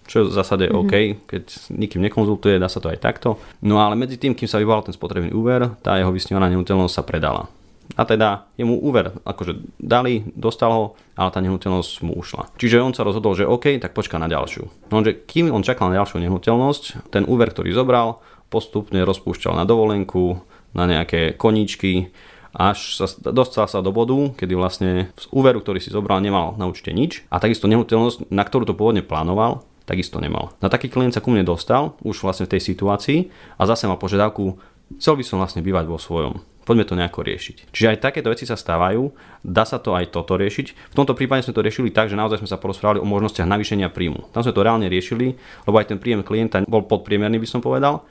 Čo 0.08 0.24
je 0.24 0.26
v 0.32 0.36
zásade 0.40 0.66
mm-hmm. 0.72 0.82
OK, 0.88 0.94
keď 1.28 1.44
nikým 1.76 2.02
nekonzultuje, 2.08 2.56
dá 2.58 2.72
sa 2.72 2.80
to 2.80 2.88
aj 2.88 3.04
takto. 3.04 3.36
No 3.60 3.84
ale 3.84 4.00
medzi 4.00 4.16
tým, 4.16 4.32
kým 4.32 4.48
sa 4.48 4.58
vyvolal 4.58 4.88
ten 4.88 4.96
spotrebný 4.96 5.36
úver, 5.36 5.68
tá 5.84 6.00
jeho 6.00 6.16
vysnívaná 6.16 6.48
nehnuteľnosť 6.48 6.96
sa 6.96 7.04
predala. 7.04 7.52
A 7.96 8.04
teda 8.04 8.48
jemu 8.60 8.84
úver 8.84 9.16
akože 9.24 9.80
dali, 9.80 10.28
dostal 10.36 10.72
ho, 10.76 10.86
ale 11.16 11.32
tá 11.32 11.40
nehnuteľnosť 11.40 12.04
mu 12.04 12.20
ušla. 12.20 12.52
Čiže 12.60 12.84
on 12.84 12.92
sa 12.92 13.08
rozhodol, 13.08 13.36
že 13.36 13.48
OK, 13.48 13.80
tak 13.80 13.96
počká 13.96 14.20
na 14.20 14.28
ďalšiu. 14.28 14.92
No, 14.92 15.00
že 15.04 15.16
kým 15.16 15.52
on 15.56 15.64
čakal 15.64 15.88
na 15.92 16.04
ďalšiu 16.04 16.20
nehnuteľnosť, 16.20 17.12
ten 17.12 17.24
úver, 17.24 17.52
ktorý 17.56 17.72
zobral, 17.72 18.20
postupne 18.52 19.00
rozpúšťal 19.04 19.56
na 19.56 19.64
dovolenku, 19.64 20.40
na 20.76 20.84
nejaké 20.84 21.40
koníčky, 21.40 22.12
až 22.58 22.98
sa 22.98 23.06
dostal 23.30 23.70
sa 23.70 23.86
do 23.86 23.94
bodu, 23.94 24.18
kedy 24.34 24.58
vlastne 24.58 25.14
z 25.14 25.26
úveru, 25.30 25.62
ktorý 25.62 25.78
si 25.78 25.94
zobral, 25.94 26.18
nemal 26.26 26.58
na 26.58 26.66
účte 26.66 26.90
nič 26.90 27.22
a 27.30 27.38
takisto 27.38 27.70
nehnuteľnosť, 27.70 28.34
na 28.34 28.42
ktorú 28.42 28.66
to 28.66 28.74
pôvodne 28.74 29.06
plánoval, 29.06 29.62
takisto 29.86 30.18
nemal. 30.18 30.58
Na 30.58 30.68
taký 30.68 30.90
klient 30.90 31.14
sa 31.14 31.22
ku 31.22 31.30
mne 31.30 31.46
dostal, 31.46 31.94
už 32.02 32.26
vlastne 32.26 32.50
v 32.50 32.58
tej 32.58 32.74
situácii 32.74 33.30
a 33.62 33.64
zase 33.70 33.86
mal 33.86 34.02
požiadavku, 34.02 34.58
chcel 34.98 35.14
by 35.16 35.24
som 35.24 35.38
vlastne 35.38 35.62
bývať 35.62 35.86
vo 35.86 36.02
svojom. 36.02 36.42
Poďme 36.68 36.84
to 36.84 37.00
nejako 37.00 37.24
riešiť. 37.24 37.72
Čiže 37.72 37.96
aj 37.96 38.04
takéto 38.04 38.28
veci 38.28 38.44
sa 38.44 38.60
stávajú, 38.60 39.08
dá 39.40 39.64
sa 39.64 39.80
to 39.80 39.96
aj 39.96 40.12
toto 40.12 40.36
riešiť. 40.36 40.92
V 40.92 40.98
tomto 41.00 41.16
prípade 41.16 41.48
sme 41.48 41.56
to 41.56 41.64
riešili 41.64 41.96
tak, 41.96 42.12
že 42.12 42.20
naozaj 42.20 42.44
sme 42.44 42.52
sa 42.52 42.60
porozprávali 42.60 43.00
o 43.00 43.08
možnostiach 43.08 43.48
navýšenia 43.48 43.88
príjmu. 43.88 44.28
Tam 44.36 44.44
sme 44.44 44.52
to 44.52 44.68
reálne 44.68 44.84
riešili, 44.92 45.40
lebo 45.64 45.80
aj 45.80 45.96
ten 45.96 46.02
príjem 46.02 46.28
klienta 46.28 46.68
bol 46.68 46.84
podpriemerný, 46.84 47.40
by 47.40 47.48
som 47.48 47.64
povedal 47.64 48.04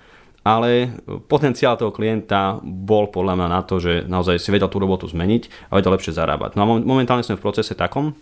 ale 0.46 1.02
potenciál 1.26 1.74
toho 1.74 1.90
klienta 1.90 2.62
bol 2.62 3.10
podľa 3.10 3.34
mňa 3.34 3.48
na 3.50 3.60
to, 3.66 3.82
že 3.82 4.06
naozaj 4.06 4.38
si 4.38 4.54
vedel 4.54 4.70
tú 4.70 4.78
robotu 4.78 5.10
zmeniť 5.10 5.74
a 5.74 5.82
vedel 5.82 5.90
lepšie 5.90 6.14
zarábať. 6.14 6.54
No 6.54 6.62
a 6.62 6.70
momentálne 6.78 7.26
sme 7.26 7.34
v 7.34 7.42
procese 7.42 7.74
takom, 7.74 8.14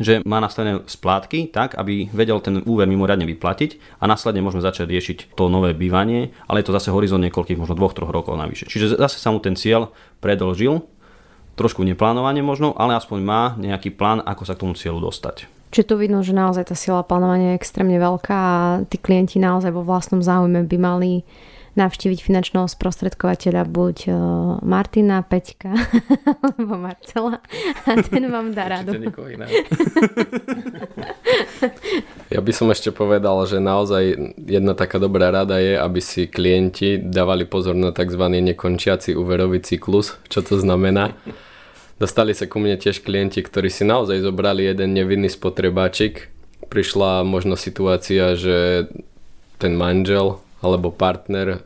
že 0.00 0.24
má 0.24 0.40
nastavené 0.40 0.80
splátky 0.88 1.52
tak, 1.52 1.76
aby 1.76 2.08
vedel 2.08 2.40
ten 2.40 2.64
úver 2.64 2.88
mimoriadne 2.88 3.28
vyplatiť 3.28 4.00
a 4.00 4.08
následne 4.08 4.40
môžeme 4.40 4.64
začať 4.64 4.88
riešiť 4.88 5.18
to 5.36 5.52
nové 5.52 5.76
bývanie, 5.76 6.32
ale 6.48 6.64
je 6.64 6.72
to 6.72 6.76
zase 6.80 6.88
horizont 6.88 7.20
niekoľkých, 7.28 7.60
možno 7.60 7.76
dvoch, 7.76 7.92
troch 7.92 8.14
rokov 8.14 8.38
navyše. 8.38 8.64
Čiže 8.70 8.96
zase 8.96 9.20
sa 9.20 9.28
mu 9.28 9.42
ten 9.42 9.58
cieľ 9.58 9.92
predlžil, 10.24 10.80
trošku 11.58 11.82
neplánovanie 11.82 12.40
možno, 12.40 12.72
ale 12.78 12.94
aspoň 12.94 13.18
má 13.20 13.42
nejaký 13.58 13.92
plán, 13.92 14.22
ako 14.22 14.42
sa 14.46 14.54
k 14.54 14.62
tomu 14.62 14.78
cieľu 14.78 15.02
dostať. 15.02 15.50
Čiže 15.68 15.88
tu 15.90 15.94
vidno, 16.00 16.24
že 16.24 16.32
naozaj 16.32 16.72
tá 16.72 16.76
sila 16.78 17.04
plánovania 17.04 17.52
je 17.52 17.60
extrémne 17.60 17.98
veľká 18.00 18.32
a 18.38 18.60
tí 18.88 18.96
klienti 18.96 19.36
naozaj 19.36 19.74
vo 19.74 19.84
vlastnom 19.84 20.24
záujme 20.24 20.64
by 20.64 20.78
mali 20.80 21.26
navštíviť 21.78 22.26
finančného 22.26 22.66
sprostredkovateľa 22.66 23.62
buď 23.70 23.96
e, 24.10 24.12
Martina, 24.66 25.22
Peťka 25.22 25.78
alebo 26.42 26.74
Marcela 26.74 27.38
a 27.86 27.90
ten 28.02 28.26
vám 28.26 28.50
dá 28.50 28.66
radu. 28.66 28.98
ja 32.34 32.40
by 32.42 32.52
som 32.52 32.66
ešte 32.74 32.90
povedal, 32.90 33.38
že 33.46 33.62
naozaj 33.62 34.34
jedna 34.42 34.74
taká 34.74 34.98
dobrá 34.98 35.30
rada 35.30 35.62
je, 35.62 35.78
aby 35.78 36.02
si 36.02 36.26
klienti 36.26 36.98
dávali 36.98 37.46
pozor 37.46 37.78
na 37.78 37.94
tzv. 37.94 38.26
nekončiaci 38.26 39.14
úverový 39.14 39.62
cyklus. 39.62 40.18
Čo 40.26 40.42
to 40.42 40.58
znamená? 40.58 41.14
Dostali 42.02 42.34
sa 42.34 42.46
ku 42.46 42.62
mne 42.62 42.78
tiež 42.78 43.02
klienti, 43.02 43.42
ktorí 43.42 43.70
si 43.70 43.86
naozaj 43.86 44.22
zobrali 44.22 44.64
jeden 44.66 44.94
nevinný 44.94 45.30
spotrebáčik. 45.30 46.30
Prišla 46.70 47.26
možno 47.26 47.58
situácia, 47.58 48.38
že 48.38 48.86
ten 49.58 49.74
manžel 49.74 50.38
alebo 50.62 50.90
partner 50.90 51.62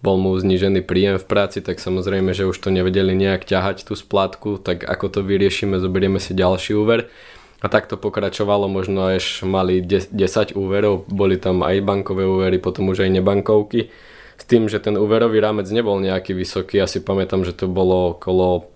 bol 0.00 0.16
mu 0.16 0.32
znížený 0.32 0.80
príjem 0.88 1.20
v 1.20 1.28
práci, 1.28 1.60
tak 1.60 1.76
samozrejme, 1.76 2.32
že 2.32 2.48
už 2.48 2.56
to 2.56 2.72
nevedeli 2.72 3.12
nejak 3.12 3.44
ťahať 3.44 3.84
tú 3.84 3.92
splátku, 3.92 4.56
tak 4.56 4.80
ako 4.88 5.06
to 5.12 5.20
vyriešime, 5.20 5.76
zoberieme 5.76 6.16
si 6.16 6.32
ďalší 6.32 6.72
úver. 6.72 7.12
A 7.60 7.68
tak 7.68 7.92
to 7.92 8.00
pokračovalo, 8.00 8.72
možno 8.72 9.04
až 9.04 9.44
mali 9.44 9.84
10 9.84 10.08
úverov, 10.56 11.04
boli 11.12 11.36
tam 11.36 11.60
aj 11.60 11.84
bankové 11.84 12.24
úvery, 12.24 12.56
potom 12.56 12.88
už 12.88 13.04
aj 13.04 13.20
nebankovky. 13.20 13.92
S 14.40 14.44
tým, 14.48 14.72
že 14.72 14.80
ten 14.80 14.96
úverový 14.96 15.44
rámec 15.44 15.68
nebol 15.68 16.00
nejaký 16.00 16.32
vysoký, 16.32 16.80
asi 16.80 17.04
pamätám, 17.04 17.44
že 17.44 17.52
to 17.52 17.68
bolo 17.68 18.16
okolo 18.16 18.72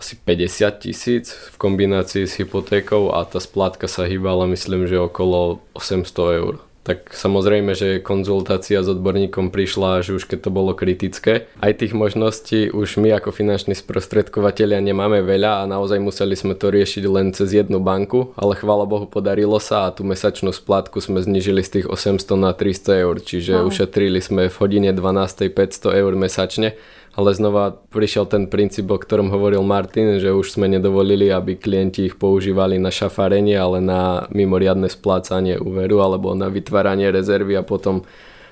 asi 0.00 0.16
50 0.16 0.80
tisíc 0.80 1.36
v 1.52 1.56
kombinácii 1.60 2.24
s 2.24 2.40
hypotékou 2.40 3.12
a 3.12 3.28
tá 3.28 3.36
splátka 3.36 3.84
sa 3.84 4.08
hýbala 4.08 4.48
myslím, 4.48 4.88
že 4.88 4.96
okolo 4.96 5.60
800 5.76 6.40
eur 6.40 6.54
tak 6.88 7.12
samozrejme, 7.12 7.76
že 7.76 8.00
konzultácia 8.00 8.80
s 8.80 8.88
odborníkom 8.88 9.52
prišla, 9.52 10.00
že 10.00 10.16
už 10.16 10.24
keď 10.24 10.48
to 10.48 10.50
bolo 10.50 10.72
kritické. 10.72 11.44
Aj 11.60 11.76
tých 11.76 11.92
možností 11.92 12.72
už 12.72 12.96
my 12.96 13.12
ako 13.20 13.28
finanční 13.28 13.76
sprostredkovateľia 13.76 14.80
nemáme 14.80 15.20
veľa 15.20 15.60
a 15.60 15.68
naozaj 15.68 16.00
museli 16.00 16.32
sme 16.32 16.56
to 16.56 16.72
riešiť 16.72 17.04
len 17.04 17.36
cez 17.36 17.52
jednu 17.52 17.76
banku, 17.76 18.32
ale 18.40 18.56
chvála 18.56 18.88
Bohu 18.88 19.04
podarilo 19.04 19.60
sa 19.60 19.84
a 19.84 19.92
tú 19.92 20.00
mesačnú 20.00 20.48
splátku 20.48 21.04
sme 21.04 21.20
znižili 21.20 21.60
z 21.60 21.84
tých 21.84 21.86
800 21.92 22.24
na 22.40 22.56
300 22.56 23.04
eur, 23.04 23.16
čiže 23.20 23.52
wow. 23.60 23.68
ušetrili 23.68 24.24
sme 24.24 24.48
v 24.48 24.56
hodine 24.56 24.88
12 24.96 25.44
500 25.52 25.92
eur 25.92 26.12
mesačne 26.16 26.72
ale 27.14 27.30
znova 27.32 27.76
prišiel 27.92 28.28
ten 28.28 28.50
princíp, 28.50 28.90
o 28.90 28.98
ktorom 28.98 29.32
hovoril 29.32 29.64
Martin, 29.64 30.20
že 30.20 30.34
už 30.34 30.58
sme 30.58 30.68
nedovolili, 30.68 31.32
aby 31.32 31.56
klienti 31.56 32.08
ich 32.10 32.20
používali 32.20 32.76
na 32.76 32.92
šafarenie, 32.92 33.56
ale 33.56 33.78
na 33.80 34.26
mimoriadne 34.34 34.90
splácanie 34.90 35.56
úveru 35.56 36.02
alebo 36.04 36.36
na 36.36 36.50
vytváranie 36.52 37.08
rezervy 37.08 37.56
a 37.56 37.66
potom 37.66 38.04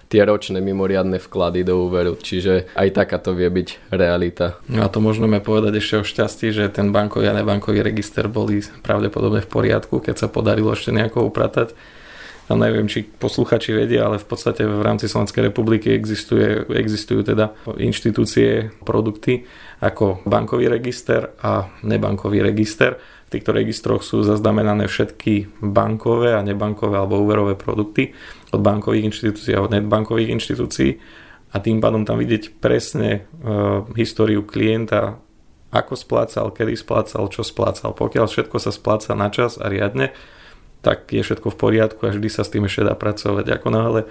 tie 0.06 0.22
ročné 0.22 0.62
mimoriadne 0.62 1.18
vklady 1.18 1.66
do 1.66 1.86
úveru. 1.86 2.14
Čiže 2.14 2.70
aj 2.78 2.88
takáto 2.94 3.34
vie 3.34 3.50
byť 3.50 3.90
realita. 3.90 4.58
No 4.70 4.86
a 4.86 4.88
to 4.88 5.02
môžeme 5.02 5.42
povedať 5.42 5.82
ešte 5.82 5.94
o 5.98 6.04
šťastí, 6.06 6.54
že 6.54 6.70
ten 6.70 6.94
bankový 6.94 7.26
a 7.30 7.34
nebankový 7.34 7.82
register 7.82 8.30
boli 8.30 8.62
pravdepodobne 8.86 9.42
v 9.42 9.50
poriadku, 9.50 9.98
keď 9.98 10.26
sa 10.26 10.28
podarilo 10.30 10.70
ešte 10.70 10.94
nejako 10.94 11.26
upratať 11.26 11.74
Ja 12.46 12.54
neviem, 12.54 12.86
či 12.86 13.02
posluchači 13.02 13.74
vedia, 13.74 14.06
ale 14.06 14.22
v 14.22 14.26
podstate 14.30 14.62
v 14.62 14.78
rámci 14.78 15.10
Slovenskej 15.10 15.50
republiky 15.50 15.90
existuje, 15.90 16.62
existujú 16.70 17.26
teda 17.26 17.50
inštitúcie, 17.74 18.70
produkty 18.86 19.42
ako 19.82 20.22
bankový 20.22 20.70
register 20.70 21.34
a 21.42 21.66
nebankový 21.82 22.46
register. 22.46 23.02
V 23.26 23.34
týchto 23.34 23.50
registroch 23.50 24.06
sú 24.06 24.22
zaznamenané 24.22 24.86
všetky 24.86 25.58
bankové 25.58 26.38
a 26.38 26.46
nebankové 26.46 26.94
alebo 26.94 27.18
úverové 27.18 27.58
produkty 27.58 28.14
od 28.54 28.62
bankových 28.62 29.10
inštitúcií 29.10 29.52
a 29.58 29.66
od 29.66 29.74
netbankových 29.74 30.30
inštitúcií 30.38 30.90
a 31.50 31.56
tým 31.58 31.82
pádom 31.82 32.06
tam 32.06 32.22
vidieť 32.22 32.62
presne 32.62 33.10
e, 33.10 33.20
históriu 33.98 34.46
klienta, 34.46 35.18
ako 35.74 35.98
splácal, 35.98 36.54
kedy 36.54 36.78
splácal, 36.78 37.26
čo 37.26 37.42
splácal. 37.42 37.90
Pokiaľ 37.96 38.26
všetko 38.30 38.56
sa 38.62 38.70
spláca 38.70 39.16
na 39.18 39.28
čas 39.32 39.58
a 39.58 39.66
riadne, 39.66 40.14
tak 40.80 41.10
je 41.10 41.22
všetko 41.22 41.52
v 41.52 41.58
poriadku 41.58 42.00
a 42.06 42.14
vždy 42.14 42.28
sa 42.30 42.42
s 42.46 42.52
tým 42.52 42.66
ešte 42.66 42.86
dá 42.86 42.94
pracovať. 42.94 43.58
Ako 43.58 43.68
náhle 43.72 44.06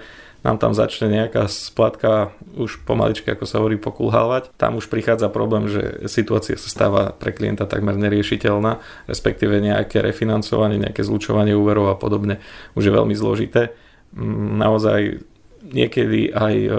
nám 0.46 0.62
tam 0.62 0.70
začne 0.70 1.10
nejaká 1.10 1.50
splatka 1.50 2.30
už 2.54 2.86
pomaličky, 2.86 3.26
ako 3.34 3.44
sa 3.50 3.58
hovorí, 3.58 3.74
pokulhávať, 3.80 4.54
tam 4.54 4.78
už 4.78 4.86
prichádza 4.86 5.26
problém, 5.26 5.66
že 5.66 6.06
situácia 6.06 6.54
sa 6.54 6.70
stáva 6.70 7.10
pre 7.10 7.34
klienta 7.34 7.66
takmer 7.66 7.98
neriešiteľná, 7.98 8.78
respektíve 9.10 9.58
nejaké 9.58 9.98
refinancovanie, 9.98 10.78
nejaké 10.78 11.02
zlučovanie 11.02 11.58
úverov 11.58 11.90
a 11.90 11.98
podobne 11.98 12.38
už 12.78 12.86
je 12.86 12.92
veľmi 12.94 13.14
zložité. 13.18 13.74
Mm, 14.14 14.62
naozaj 14.62 15.00
niekedy 15.66 16.30
aj 16.30 16.54
e, 16.66 16.70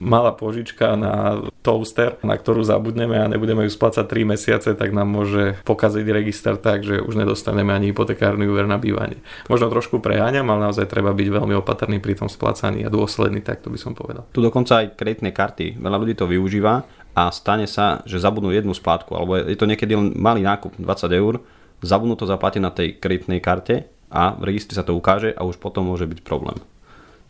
malá 0.00 0.32
požička 0.32 0.96
na 0.96 1.44
toaster, 1.60 2.16
na 2.24 2.34
ktorú 2.36 2.64
zabudneme 2.64 3.20
a 3.20 3.28
nebudeme 3.28 3.68
ju 3.68 3.70
splácať 3.72 4.08
3 4.08 4.32
mesiace, 4.32 4.70
tak 4.72 4.90
nám 4.96 5.08
môže 5.12 5.60
pokaziť 5.68 6.06
register 6.08 6.56
tak, 6.56 6.82
že 6.82 7.04
už 7.04 7.20
nedostaneme 7.20 7.70
ani 7.70 7.92
hypotekárny 7.92 8.48
úver 8.48 8.64
na 8.64 8.80
bývanie. 8.80 9.20
Možno 9.52 9.68
trošku 9.68 10.00
preháňam, 10.00 10.48
ale 10.48 10.72
naozaj 10.72 10.88
treba 10.88 11.12
byť 11.12 11.28
veľmi 11.28 11.54
opatrný 11.60 12.00
pri 12.00 12.16
tom 12.16 12.32
splácaní 12.32 12.82
a 12.82 12.92
dôsledný, 12.92 13.44
tak 13.44 13.60
to 13.60 13.68
by 13.68 13.76
som 13.76 13.92
povedal. 13.92 14.24
Tu 14.32 14.40
dokonca 14.40 14.80
aj 14.80 14.96
kreditné 14.96 15.30
karty, 15.36 15.76
veľa 15.76 15.98
ľudí 16.00 16.14
to 16.16 16.24
využíva 16.24 16.88
a 17.12 17.22
stane 17.34 17.68
sa, 17.68 18.00
že 18.08 18.22
zabudnú 18.22 18.54
jednu 18.54 18.72
splátku, 18.72 19.12
alebo 19.12 19.36
je 19.36 19.58
to 19.58 19.68
niekedy 19.68 19.92
len 19.92 20.16
malý 20.16 20.40
nákup 20.46 20.78
20 20.80 21.12
eur, 21.12 21.34
zabudnú 21.84 22.16
to 22.16 22.28
zaplatiť 22.28 22.60
na 22.62 22.72
tej 22.72 22.96
kreditnej 22.96 23.40
karte 23.40 23.88
a 24.10 24.34
v 24.36 24.42
registri 24.52 24.76
sa 24.76 24.84
to 24.84 24.96
ukáže 24.96 25.32
a 25.32 25.46
už 25.46 25.56
potom 25.62 25.88
môže 25.88 26.04
byť 26.04 26.20
problém. 26.26 26.58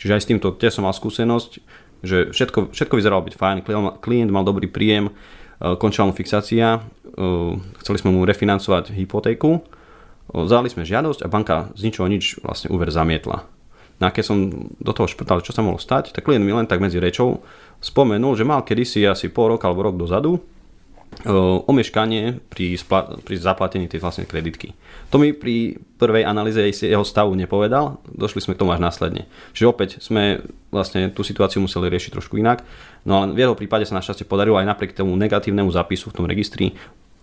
Čiže 0.00 0.16
aj 0.16 0.22
s 0.24 0.28
týmto 0.32 0.48
tiež 0.56 0.80
som 0.80 0.88
mal 0.88 0.96
skúsenosť, 0.96 1.60
že 2.00 2.32
všetko, 2.32 2.72
všetko 2.72 2.94
vyzeralo 2.96 3.20
byť 3.28 3.34
fajn, 3.36 3.58
klient 4.00 4.32
mal 4.32 4.48
dobrý 4.48 4.64
príjem, 4.64 5.12
e, 5.12 5.76
končila 5.76 6.08
mu 6.08 6.16
fixácia, 6.16 6.80
e, 6.80 7.20
chceli 7.84 7.98
sme 8.00 8.16
mu 8.16 8.24
refinancovať 8.24 8.96
hypotéku, 8.96 9.60
e, 9.60 9.62
zadali 10.48 10.72
sme 10.72 10.88
žiadosť 10.88 11.20
a 11.20 11.28
banka 11.28 11.68
z 11.76 11.92
ničoho 11.92 12.08
nič 12.08 12.40
vlastne 12.40 12.72
úver 12.72 12.88
zamietla. 12.88 13.44
No 14.00 14.08
a 14.08 14.14
keď 14.16 14.24
som 14.24 14.36
do 14.80 14.92
toho 14.96 15.04
šprtal, 15.04 15.44
čo 15.44 15.52
sa 15.52 15.60
mohlo 15.60 15.76
stať, 15.76 16.16
tak 16.16 16.24
klient 16.24 16.40
mi 16.40 16.56
len 16.56 16.64
tak 16.64 16.80
medzi 16.80 16.96
rečou 16.96 17.44
spomenul, 17.84 18.32
že 18.32 18.48
mal 18.48 18.64
kedysi 18.64 19.04
asi 19.04 19.28
pol 19.28 19.52
roka 19.52 19.68
alebo 19.68 19.84
rok 19.84 20.00
dozadu 20.00 20.40
omeškanie 21.66 22.38
pri, 22.48 22.78
spla- 22.78 23.18
pri 23.20 23.34
zaplatení 23.36 23.90
tej 23.90 24.00
vlastne 24.00 24.24
kreditky. 24.24 24.72
To 25.10 25.18
mi 25.18 25.34
pri 25.34 25.74
prvej 25.98 26.22
analýze 26.22 26.62
jeho 26.70 27.02
stavu 27.02 27.34
nepovedal, 27.34 27.98
došli 28.06 28.46
sme 28.46 28.54
k 28.54 28.62
tomu 28.62 28.70
až 28.70 28.80
následne. 28.80 29.26
Čiže 29.52 29.66
opäť 29.66 29.90
sme 29.98 30.46
vlastne 30.70 31.10
tú 31.10 31.26
situáciu 31.26 31.58
museli 31.58 31.90
riešiť 31.90 32.14
trošku 32.14 32.38
inak, 32.38 32.62
no 33.02 33.18
ale 33.18 33.34
v 33.34 33.42
jeho 33.42 33.58
prípade 33.58 33.82
sa 33.90 33.98
našťastie 33.98 34.24
podarilo 34.24 34.56
aj 34.62 34.70
napriek 34.70 34.94
tomu 34.94 35.18
negatívnemu 35.18 35.68
zápisu 35.74 36.14
v 36.14 36.16
tom 36.16 36.26
registri 36.30 36.78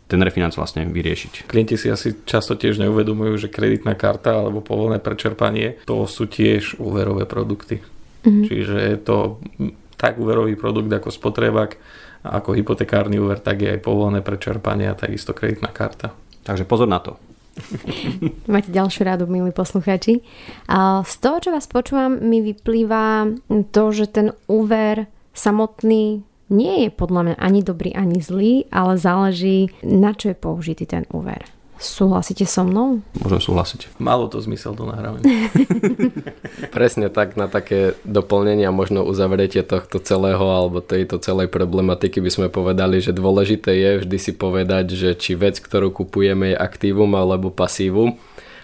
ten 0.07 0.23
refinanc 0.23 0.55
vlastne 0.55 0.87
vyriešiť. 0.87 1.51
Klienti 1.51 1.75
si 1.75 1.91
asi 1.91 2.23
často 2.23 2.55
tiež 2.55 2.79
neuvedomujú, 2.79 3.47
že 3.47 3.51
kreditná 3.51 3.91
karta 3.93 4.39
alebo 4.39 4.63
povolné 4.63 5.03
prečerpanie 5.03 5.83
to 5.83 6.07
sú 6.07 6.31
tiež 6.31 6.79
úverové 6.79 7.27
produkty. 7.27 7.83
Mm-hmm. 8.23 8.43
Čiže 8.47 8.77
je 8.79 8.97
to 9.03 9.43
tak 9.99 10.15
úverový 10.15 10.55
produkt 10.55 10.87
ako 10.87 11.11
spotrebák, 11.11 11.71
ako 12.23 12.55
hypotekárny 12.55 13.19
úver, 13.19 13.43
tak 13.43 13.61
je 13.63 13.69
aj 13.75 13.83
povolené 13.83 14.23
prečerpanie 14.23 14.87
a 14.87 14.95
takisto 14.95 15.35
kreditná 15.35 15.75
karta. 15.75 16.15
Takže 16.47 16.63
pozor 16.63 16.87
na 16.87 17.03
to. 17.03 17.19
Máte 18.51 18.69
ďalšiu 18.69 19.01
radu, 19.05 19.25
milí 19.25 19.51
poslucháči. 19.51 20.21
A 20.69 21.01
z 21.03 21.15
toho, 21.19 21.37
čo 21.41 21.49
vás 21.53 21.65
počúvam, 21.65 22.21
mi 22.21 22.41
vyplýva 22.41 23.33
to, 23.73 23.83
že 23.91 24.09
ten 24.11 24.33
úver 24.45 25.09
samotný 25.33 26.21
nie 26.47 26.75
je 26.87 26.89
podľa 26.89 27.21
mňa 27.23 27.35
ani 27.37 27.59
dobrý, 27.59 27.91
ani 27.91 28.23
zlý, 28.23 28.71
ale 28.71 28.95
záleží, 28.95 29.67
na 29.83 30.15
čo 30.15 30.31
je 30.31 30.37
použitý 30.37 30.87
ten 30.87 31.03
úver. 31.11 31.56
Súhlasíte 31.77 32.49
so 32.49 32.65
mnou? 32.65 33.05
Môžem 33.21 33.37
súhlasiť. 33.37 34.01
Malo 34.01 34.25
to 34.25 34.41
zmysel 34.41 34.73
to 34.73 34.89
nahrávanie. 34.89 35.53
Presne 36.75 37.13
tak, 37.13 37.37
na 37.37 37.45
také 37.45 37.93
doplnenie 38.01 38.65
a 38.65 38.73
možno 38.73 39.05
uzavretie 39.05 39.61
tohto 39.61 40.01
celého 40.01 40.41
alebo 40.41 40.81
tejto 40.81 41.21
celej 41.21 41.53
problematiky 41.53 42.17
by 42.17 42.31
sme 42.33 42.47
povedali, 42.49 42.97
že 42.97 43.13
dôležité 43.13 43.77
je 43.77 43.91
vždy 44.01 44.17
si 44.17 44.31
povedať, 44.33 44.97
že 44.97 45.13
či 45.13 45.37
vec, 45.37 45.61
ktorú 45.61 45.93
kupujeme 45.93 46.53
je 46.53 46.57
aktívum 46.57 47.13
alebo 47.13 47.53
pasívum 47.53 48.17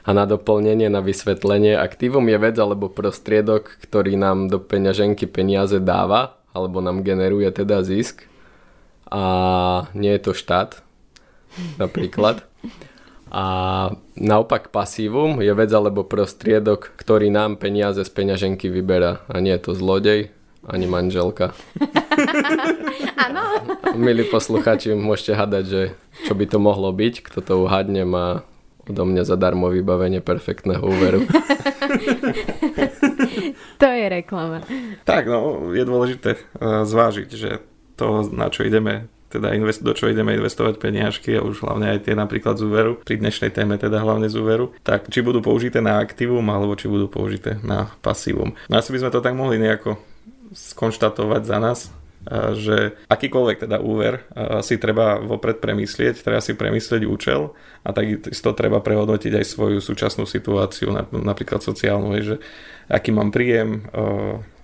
a 0.03 0.09
na 0.11 0.25
doplnenie, 0.25 0.89
na 0.89 0.99
vysvetlenie 0.99 1.77
aktívum 1.77 2.25
je 2.27 2.37
vec 2.41 2.55
alebo 2.57 2.89
prostriedok, 2.89 3.77
ktorý 3.87 4.17
nám 4.17 4.49
do 4.49 4.57
peňaženky 4.57 5.29
peniaze 5.29 5.77
dáva 5.77 6.41
alebo 6.49 6.81
nám 6.81 7.05
generuje 7.05 7.47
teda 7.53 7.85
zisk 7.85 8.25
a 9.05 9.23
nie 9.93 10.17
je 10.17 10.21
to 10.25 10.31
štát 10.33 10.81
napríklad. 11.77 12.41
A 13.33 13.45
naopak 14.13 14.69
pasívum 14.69 15.41
je 15.41 15.49
vec 15.57 15.73
alebo 15.73 16.05
prostriedok, 16.05 16.93
ktorý 16.93 17.33
nám 17.33 17.57
peniaze 17.57 18.05
z 18.05 18.11
peňaženky 18.13 18.69
vyberá. 18.69 19.25
A 19.25 19.41
nie 19.41 19.57
je 19.57 19.61
to 19.65 19.71
zlodej, 19.73 20.29
ani 20.69 20.85
manželka. 20.85 21.57
Áno. 23.25 23.41
Milí 23.97 24.29
posluchači, 24.29 24.93
môžete 24.93 25.33
hadať, 25.33 25.63
že 25.65 25.81
čo 26.29 26.37
by 26.37 26.45
to 26.45 26.61
mohlo 26.61 26.93
byť. 26.93 27.25
Kto 27.25 27.39
to 27.41 27.53
uhadne, 27.65 28.05
má 28.05 28.45
odo 28.85 29.07
mňa 29.07 29.25
zadarmo 29.25 29.73
vybavenie 29.73 30.21
perfektného 30.21 30.83
úveru. 30.83 31.25
to 33.81 33.87
je 33.89 34.05
reklama. 34.13 34.61
Tak, 35.09 35.25
no, 35.25 35.73
je 35.73 35.83
dôležité 35.87 36.37
uh, 36.37 36.85
zvážiť, 36.85 37.29
že 37.33 37.65
to, 37.95 38.27
na 38.29 38.53
čo 38.53 38.67
ideme 38.67 39.09
teda 39.33 39.57
invest, 39.57 39.81
do 39.81 39.97
čo 39.97 40.13
ideme 40.13 40.37
investovať 40.37 40.77
peniažky 40.77 41.33
a 41.33 41.41
už 41.41 41.65
hlavne 41.65 41.97
aj 41.97 42.05
tie 42.05 42.13
napríklad 42.13 42.61
z 42.61 42.69
úveru, 42.69 43.01
pri 43.01 43.17
dnešnej 43.17 43.49
téme 43.49 43.81
teda 43.81 43.97
hlavne 43.97 44.29
z 44.29 44.37
úveru, 44.37 44.69
tak 44.85 45.09
či 45.09 45.25
budú 45.25 45.41
použité 45.41 45.81
na 45.81 45.97
aktívum 45.97 46.45
alebo 46.53 46.77
či 46.77 46.85
budú 46.85 47.09
použité 47.09 47.57
na 47.65 47.89
pasívum. 48.05 48.53
No 48.69 48.77
asi 48.77 48.93
by 48.93 49.01
sme 49.01 49.13
to 49.13 49.25
tak 49.25 49.33
mohli 49.33 49.57
nejako 49.57 49.97
skonštatovať 50.53 51.41
za 51.49 51.57
nás, 51.57 51.79
že 52.55 52.95
akýkoľvek 53.11 53.67
teda 53.67 53.83
úver 53.83 54.23
si 54.63 54.79
treba 54.79 55.19
vopred 55.19 55.59
premyslieť, 55.59 56.23
treba 56.23 56.39
si 56.39 56.55
premyslieť 56.55 57.03
účel 57.03 57.51
a 57.83 57.89
takisto 57.91 58.55
treba 58.55 58.79
prehodnotiť 58.79 59.43
aj 59.43 59.45
svoju 59.49 59.83
súčasnú 59.83 60.23
situáciu, 60.23 60.95
napríklad 61.11 61.59
sociálnu, 61.59 62.15
že 62.23 62.39
aký 62.87 63.11
mám 63.11 63.33
príjem, 63.35 63.89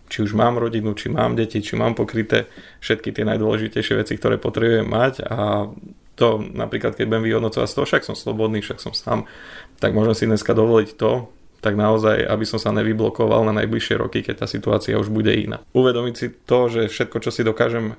či 0.10 0.26
už 0.26 0.34
mám 0.34 0.58
rodinu, 0.58 0.98
či 0.98 1.14
mám 1.14 1.38
deti, 1.38 1.62
či 1.62 1.78
mám 1.78 1.94
pokryté 1.94 2.50
všetky 2.82 3.14
tie 3.14 3.24
najdôležitejšie 3.30 3.96
veci, 4.02 4.18
ktoré 4.18 4.42
potrebujem 4.42 4.90
mať 4.90 5.24
a 5.30 5.70
to 6.20 6.44
napríklad, 6.44 7.00
keď 7.00 7.08
budem 7.08 7.32
vyhodnocovať 7.32 7.70
toho, 7.72 7.88
však 7.88 8.04
som 8.04 8.18
slobodný, 8.18 8.60
však 8.60 8.84
som 8.84 8.92
sám, 8.92 9.24
tak 9.80 9.96
môžem 9.96 10.16
si 10.18 10.26
dneska 10.28 10.52
dovoliť 10.52 10.90
to, 11.00 11.32
tak 11.64 11.80
naozaj, 11.80 12.28
aby 12.28 12.44
som 12.44 12.60
sa 12.60 12.76
nevyblokoval 12.76 13.48
na 13.48 13.56
najbližšie 13.56 13.96
roky, 13.96 14.20
keď 14.20 14.44
tá 14.44 14.48
situácia 14.48 15.00
už 15.00 15.08
bude 15.12 15.32
iná. 15.32 15.64
Uvedomiť 15.72 16.16
si 16.16 16.28
to, 16.32 16.68
že 16.68 16.92
všetko, 16.92 17.18
čo 17.24 17.32
si 17.32 17.48
dokážem 17.48 17.96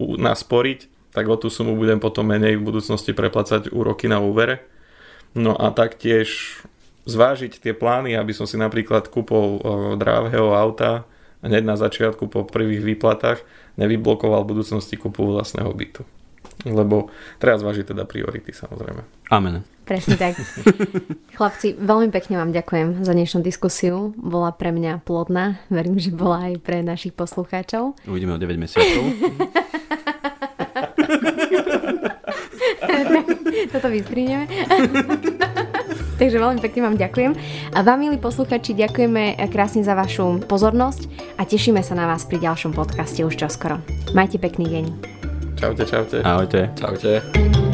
nasporiť, 0.00 1.12
tak 1.12 1.28
o 1.28 1.36
tú 1.36 1.52
sumu 1.52 1.76
budem 1.76 2.00
potom 2.00 2.28
menej 2.28 2.56
v 2.56 2.64
budúcnosti 2.64 3.12
preplácať 3.12 3.72
úroky 3.72 4.08
na 4.08 4.22
úvere. 4.24 4.64
No 5.36 5.52
a 5.58 5.68
taktiež 5.74 6.60
zvážiť 7.04 7.60
tie 7.60 7.72
plány, 7.76 8.14
aby 8.16 8.32
som 8.36 8.48
si 8.48 8.56
napríklad 8.60 9.08
kúpol 9.08 9.60
drávého 9.96 10.54
auta, 10.54 11.08
hneď 11.44 11.64
na 11.64 11.76
začiatku 11.76 12.28
po 12.28 12.44
prvých 12.44 12.84
výplatách 12.84 13.40
nevyblokoval 13.80 14.44
v 14.44 14.50
budúcnosti 14.56 14.96
kúpu 14.96 15.24
vlastného 15.24 15.72
bytu. 15.72 16.04
Lebo 16.68 17.08
treba 17.40 17.56
zvážiť 17.56 17.96
teda 17.96 18.04
priority 18.04 18.52
samozrejme. 18.52 19.00
Amen. 19.32 19.64
Presne 19.88 20.20
tak. 20.20 20.36
Chlapci, 21.38 21.74
veľmi 21.74 22.14
pekne 22.14 22.38
vám 22.38 22.54
ďakujem 22.54 23.02
za 23.02 23.10
dnešnú 23.10 23.42
diskusiu. 23.42 24.14
Bola 24.14 24.54
pre 24.54 24.70
mňa 24.70 25.02
plodná. 25.02 25.58
Verím, 25.66 25.98
že 25.98 26.14
bola 26.14 26.52
aj 26.52 26.62
pre 26.62 26.84
našich 26.84 27.16
poslucháčov. 27.16 27.96
Uvidíme 28.06 28.36
o 28.36 28.38
9 28.38 28.60
mesiacov. 28.60 29.02
Toto 33.72 33.88
vystrihneme. 33.88 34.46
Takže 36.20 36.36
veľmi 36.36 36.60
pekne 36.60 36.80
vám 36.84 36.96
ďakujem. 37.00 37.32
A 37.72 37.80
vám, 37.80 38.04
milí 38.04 38.20
posluchači, 38.20 38.76
ďakujeme 38.76 39.40
krásne 39.48 39.80
za 39.80 39.96
vašu 39.96 40.44
pozornosť 40.44 41.08
a 41.40 41.48
tešíme 41.48 41.80
sa 41.80 41.96
na 41.96 42.04
vás 42.04 42.28
pri 42.28 42.44
ďalšom 42.44 42.76
podcaste 42.76 43.24
už 43.24 43.40
čoskoro. 43.40 43.80
Majte 44.12 44.36
pekný 44.36 44.68
deň. 44.68 44.84
Čaute, 45.56 45.84
čaute. 45.88 46.20
Ahojte. 46.20 46.68
Čaute. 46.76 47.69